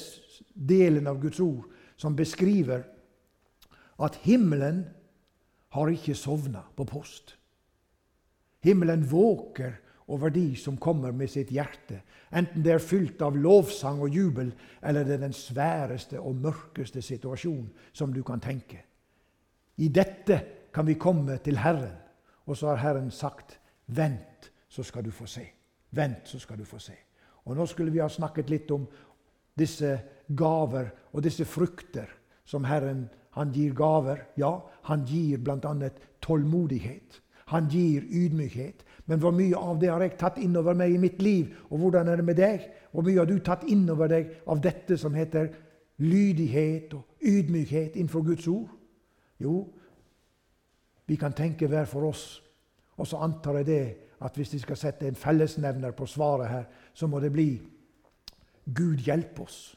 delen 0.55 1.11
av 1.11 1.19
Guds 1.19 1.41
ord, 1.43 1.65
som 1.99 2.15
beskriver 2.15 2.85
at 3.99 4.19
himmelen 4.23 4.85
har 5.75 5.91
ikke 5.91 6.15
sovna 6.15 6.63
på 6.75 6.87
post. 6.87 7.35
Himmelen 8.63 9.03
våker 9.07 9.81
over 10.07 10.29
de 10.29 10.55
som 10.55 10.77
kommer 10.77 11.11
med 11.11 11.29
sitt 11.29 11.49
hjerte, 11.49 12.01
enten 12.31 12.63
det 12.63 12.75
er 12.75 12.83
fylt 12.83 13.21
av 13.25 13.37
lovsang 13.37 14.03
og 14.05 14.13
jubel, 14.13 14.51
eller 14.81 15.03
det 15.03 15.13
er 15.17 15.23
den 15.23 15.33
sværeste 15.33 16.19
og 16.19 16.35
mørkeste 16.35 17.01
situasjon 17.01 17.69
som 17.93 18.13
du 18.13 18.21
kan 18.23 18.39
tenke. 18.39 18.83
I 19.77 19.87
dette 19.89 20.39
kan 20.73 20.87
vi 20.87 20.93
komme 20.93 21.37
til 21.43 21.57
Herren. 21.57 21.95
Og 22.45 22.57
så 22.57 22.67
har 22.67 22.75
Herren 22.75 23.11
sagt, 23.11 23.59
'Vent, 23.87 24.51
så 24.67 24.83
skal 24.83 25.05
du 25.05 25.11
få 25.11 25.25
se'. 25.25 25.51
Vent, 25.91 26.27
så 26.27 26.39
skal 26.39 26.57
du 26.57 26.65
få 26.65 26.79
se. 26.79 26.93
Og 27.45 27.55
Nå 27.55 27.65
skulle 27.65 27.91
vi 27.91 27.99
ha 27.99 28.09
snakket 28.09 28.49
litt 28.49 28.71
om 28.71 28.87
disse 29.57 29.99
gaver 30.35 30.89
og 31.13 31.23
disse 31.23 31.45
frukter 31.45 32.09
som 32.45 32.63
Herren 32.63 33.09
han 33.31 33.51
gir 33.51 33.73
gaver. 33.73 34.25
Ja, 34.37 34.59
han 34.83 35.05
gir 35.05 35.37
bl.a. 35.37 35.89
tålmodighet. 36.21 37.21
Han 37.45 37.67
gir 37.69 38.01
ydmykhet. 38.09 38.85
Men 39.05 39.19
hvor 39.19 39.31
mye 39.31 39.57
av 39.57 39.77
det 39.81 39.91
har 39.91 40.01
jeg 40.01 40.17
tatt 40.17 40.39
innover 40.41 40.73
meg 40.77 40.95
i 40.95 41.01
mitt 41.01 41.21
liv? 41.21 41.53
Og 41.69 41.77
hvordan 41.79 42.07
er 42.09 42.15
det 42.15 42.25
med 42.25 42.39
deg? 42.39 42.63
Hvor 42.91 43.05
mye 43.05 43.19
har 43.19 43.29
du 43.29 43.37
tatt 43.39 43.67
innover 43.69 44.09
deg 44.09 44.31
av 44.49 44.61
dette 44.63 44.97
som 44.97 45.13
heter 45.13 45.51
lydighet 46.01 46.93
og 46.97 47.21
ydmykhet 47.21 47.95
innenfor 47.95 48.25
Guds 48.25 48.47
ord? 48.47 48.71
Jo, 49.39 49.67
vi 51.05 51.15
kan 51.15 51.33
tenke 51.37 51.67
hver 51.67 51.85
for 51.85 52.09
oss. 52.09 52.41
Og 52.97 53.07
så 53.07 53.21
antar 53.21 53.59
jeg 53.61 53.65
det 53.65 53.85
at 54.25 54.35
hvis 54.35 54.49
de 54.49 54.59
skal 54.59 54.77
sette 54.79 55.07
en 55.07 55.15
fellesnevner 55.15 55.91
på 55.91 56.05
svaret 56.09 56.49
her, 56.49 56.63
så 56.93 57.07
må 57.07 57.19
det 57.19 57.33
bli 57.35 57.49
Gud 58.75 59.03
hjelpe 59.05 59.43
oss. 59.43 59.75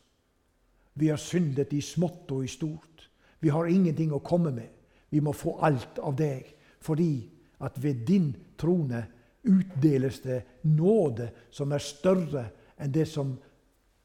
Vi 0.95 1.09
har 1.09 1.21
syndet 1.21 1.73
i 1.73 1.81
smått 1.81 2.31
og 2.33 2.45
i 2.45 2.49
stort. 2.49 3.11
Vi 3.41 3.49
har 3.49 3.69
ingenting 3.69 4.13
å 4.15 4.23
komme 4.25 4.51
med. 4.55 4.71
Vi 5.11 5.21
må 5.21 5.33
få 5.33 5.59
alt 5.63 5.99
av 6.03 6.17
deg, 6.17 6.47
fordi 6.81 7.29
at 7.65 7.83
ved 7.83 8.07
din 8.07 8.31
trone 8.59 9.05
utdeles 9.49 10.21
det 10.21 10.43
nåde 10.63 11.31
som 11.51 11.73
er 11.73 11.83
større 11.83 12.45
enn 12.79 12.93
det 12.95 13.07
som 13.09 13.35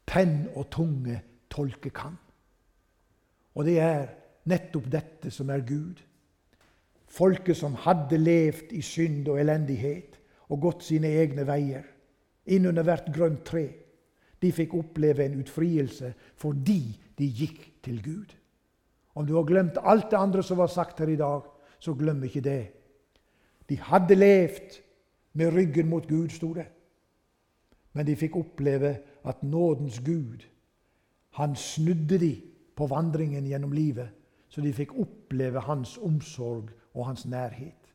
penn 0.06 0.48
og 0.54 0.68
tunge 0.72 1.20
tolke 1.50 1.90
kan. 1.94 2.16
Og 3.54 3.66
det 3.66 3.78
er 3.82 4.08
nettopp 4.50 4.90
dette 4.90 5.30
som 5.32 5.50
er 5.50 5.64
Gud. 5.66 6.00
Folket 7.06 7.56
som 7.56 7.76
hadde 7.84 8.18
levd 8.18 8.72
i 8.74 8.82
synd 8.82 9.28
og 9.30 9.38
elendighet 9.40 10.18
og 10.50 10.60
gått 10.66 10.84
sine 10.88 11.12
egne 11.20 11.46
veier, 11.46 11.84
innunder 12.44 12.84
hvert 12.84 13.06
grønt 13.14 13.44
tre, 13.46 13.64
de 14.42 14.50
fikk 14.52 14.74
oppleve 14.76 15.24
en 15.24 15.38
utfrielse 15.40 16.10
fordi 16.40 16.80
de 17.16 17.28
gikk 17.30 17.60
til 17.84 18.02
Gud. 18.04 18.34
Om 19.14 19.26
du 19.26 19.36
har 19.38 19.46
glemt 19.48 19.78
alt 19.80 20.10
det 20.10 20.18
andre 20.18 20.42
som 20.42 20.58
var 20.58 20.72
sagt 20.72 21.00
her 21.00 21.08
i 21.08 21.16
dag, 21.16 21.46
så 21.78 21.94
glem 21.94 22.24
ikke 22.26 22.42
det. 22.44 22.62
De 23.68 23.78
hadde 23.80 24.14
levd 24.14 24.80
med 25.32 25.54
ryggen 25.54 25.88
mot 25.88 26.08
Gud, 26.08 26.28
sto 26.30 26.52
det. 26.54 26.66
Men 27.92 28.06
de 28.06 28.16
fikk 28.16 28.36
oppleve 28.36 28.96
at 29.24 29.42
nådens 29.42 30.00
Gud, 30.04 30.44
han 31.38 31.56
snudde 31.56 32.18
de 32.18 32.34
på 32.76 32.86
vandringen 32.86 33.46
gjennom 33.46 33.72
livet 33.72 34.10
så 34.54 34.62
de 34.62 34.70
fikk 34.70 34.92
oppleve 35.02 35.58
hans 35.66 35.96
omsorg 35.98 36.68
og 36.94 37.08
hans 37.08 37.24
nærhet. 37.26 37.90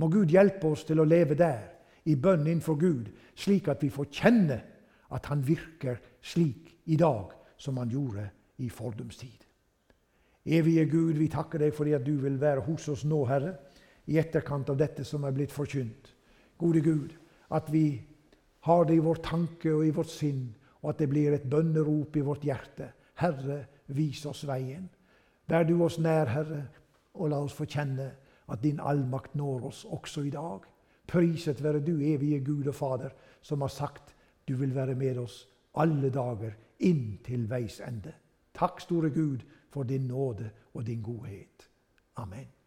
Må 0.00 0.08
Gud 0.08 0.32
hjelpe 0.32 0.70
oss 0.72 0.86
til 0.88 1.02
å 1.02 1.04
leve 1.04 1.36
der, 1.36 1.66
i 2.08 2.16
bønn 2.16 2.46
innenfor 2.46 2.78
Gud, 2.80 3.10
slik 3.38 3.68
at 3.68 3.82
vi 3.84 3.90
får 3.92 4.08
kjenne 4.10 4.56
at 5.12 5.28
han 5.28 5.44
virker 5.46 6.00
slik 6.24 6.72
i 6.88 6.96
dag 6.96 7.34
som 7.60 7.76
han 7.78 7.92
gjorde 7.92 8.24
i 8.64 8.70
fordums 8.72 9.20
tid. 9.20 9.44
Evige 10.48 10.86
Gud, 10.90 11.20
vi 11.20 11.28
takker 11.30 11.60
deg 11.60 11.76
fordi 11.76 11.92
at 11.94 12.06
du 12.06 12.16
vil 12.24 12.40
være 12.40 12.64
hos 12.66 12.88
oss 12.88 13.04
nå, 13.04 13.20
Herre, 13.28 13.52
i 14.06 14.18
etterkant 14.18 14.70
av 14.72 14.78
dette 14.80 15.04
som 15.04 15.24
er 15.24 15.34
blitt 15.36 15.52
forkynt. 15.54 16.10
Gode 16.58 16.80
Gud, 16.80 17.12
at 17.50 17.68
vi 17.72 17.86
har 18.66 18.84
det 18.86 18.96
i 18.96 19.04
vår 19.04 19.20
tanke 19.22 19.74
og 19.74 19.86
i 19.86 19.94
vårt 19.94 20.10
sinn, 20.10 20.46
og 20.82 20.92
at 20.92 21.02
det 21.02 21.08
blir 21.10 21.34
et 21.34 21.46
bønnerop 21.50 22.16
i 22.16 22.24
vårt 22.26 22.44
hjerte. 22.46 22.92
Herre, 23.22 23.58
vis 23.94 24.24
oss 24.26 24.44
veien. 24.48 24.88
Vær 25.48 25.66
du 25.66 25.76
oss 25.84 25.98
nær, 26.02 26.30
Herre, 26.30 26.62
og 27.14 27.30
la 27.30 27.42
oss 27.42 27.54
få 27.54 27.66
kjenne 27.68 28.08
at 28.52 28.62
din 28.62 28.80
allmakt 28.80 29.36
når 29.38 29.68
oss 29.70 29.84
også 29.84 30.24
i 30.26 30.32
dag. 30.34 30.66
Priset 31.06 31.62
være 31.62 31.82
du, 31.84 31.98
evige 32.00 32.40
Gud 32.44 32.70
og 32.70 32.74
Fader, 32.74 33.12
som 33.42 33.60
har 33.60 33.72
sagt 33.72 34.14
du 34.48 34.56
vil 34.56 34.74
være 34.74 34.94
med 34.98 35.18
oss 35.22 35.44
alle 35.78 36.10
dager 36.10 36.56
inn 36.82 37.18
til 37.24 37.46
veis 37.50 37.80
ende. 37.84 38.14
Takk, 38.54 38.80
store 38.80 39.10
Gud, 39.10 39.44
for 39.72 39.82
din 39.88 40.08
nåde 40.08 40.50
og 40.74 40.86
din 40.86 41.02
godhet. 41.02 41.68
Amen. 42.16 42.61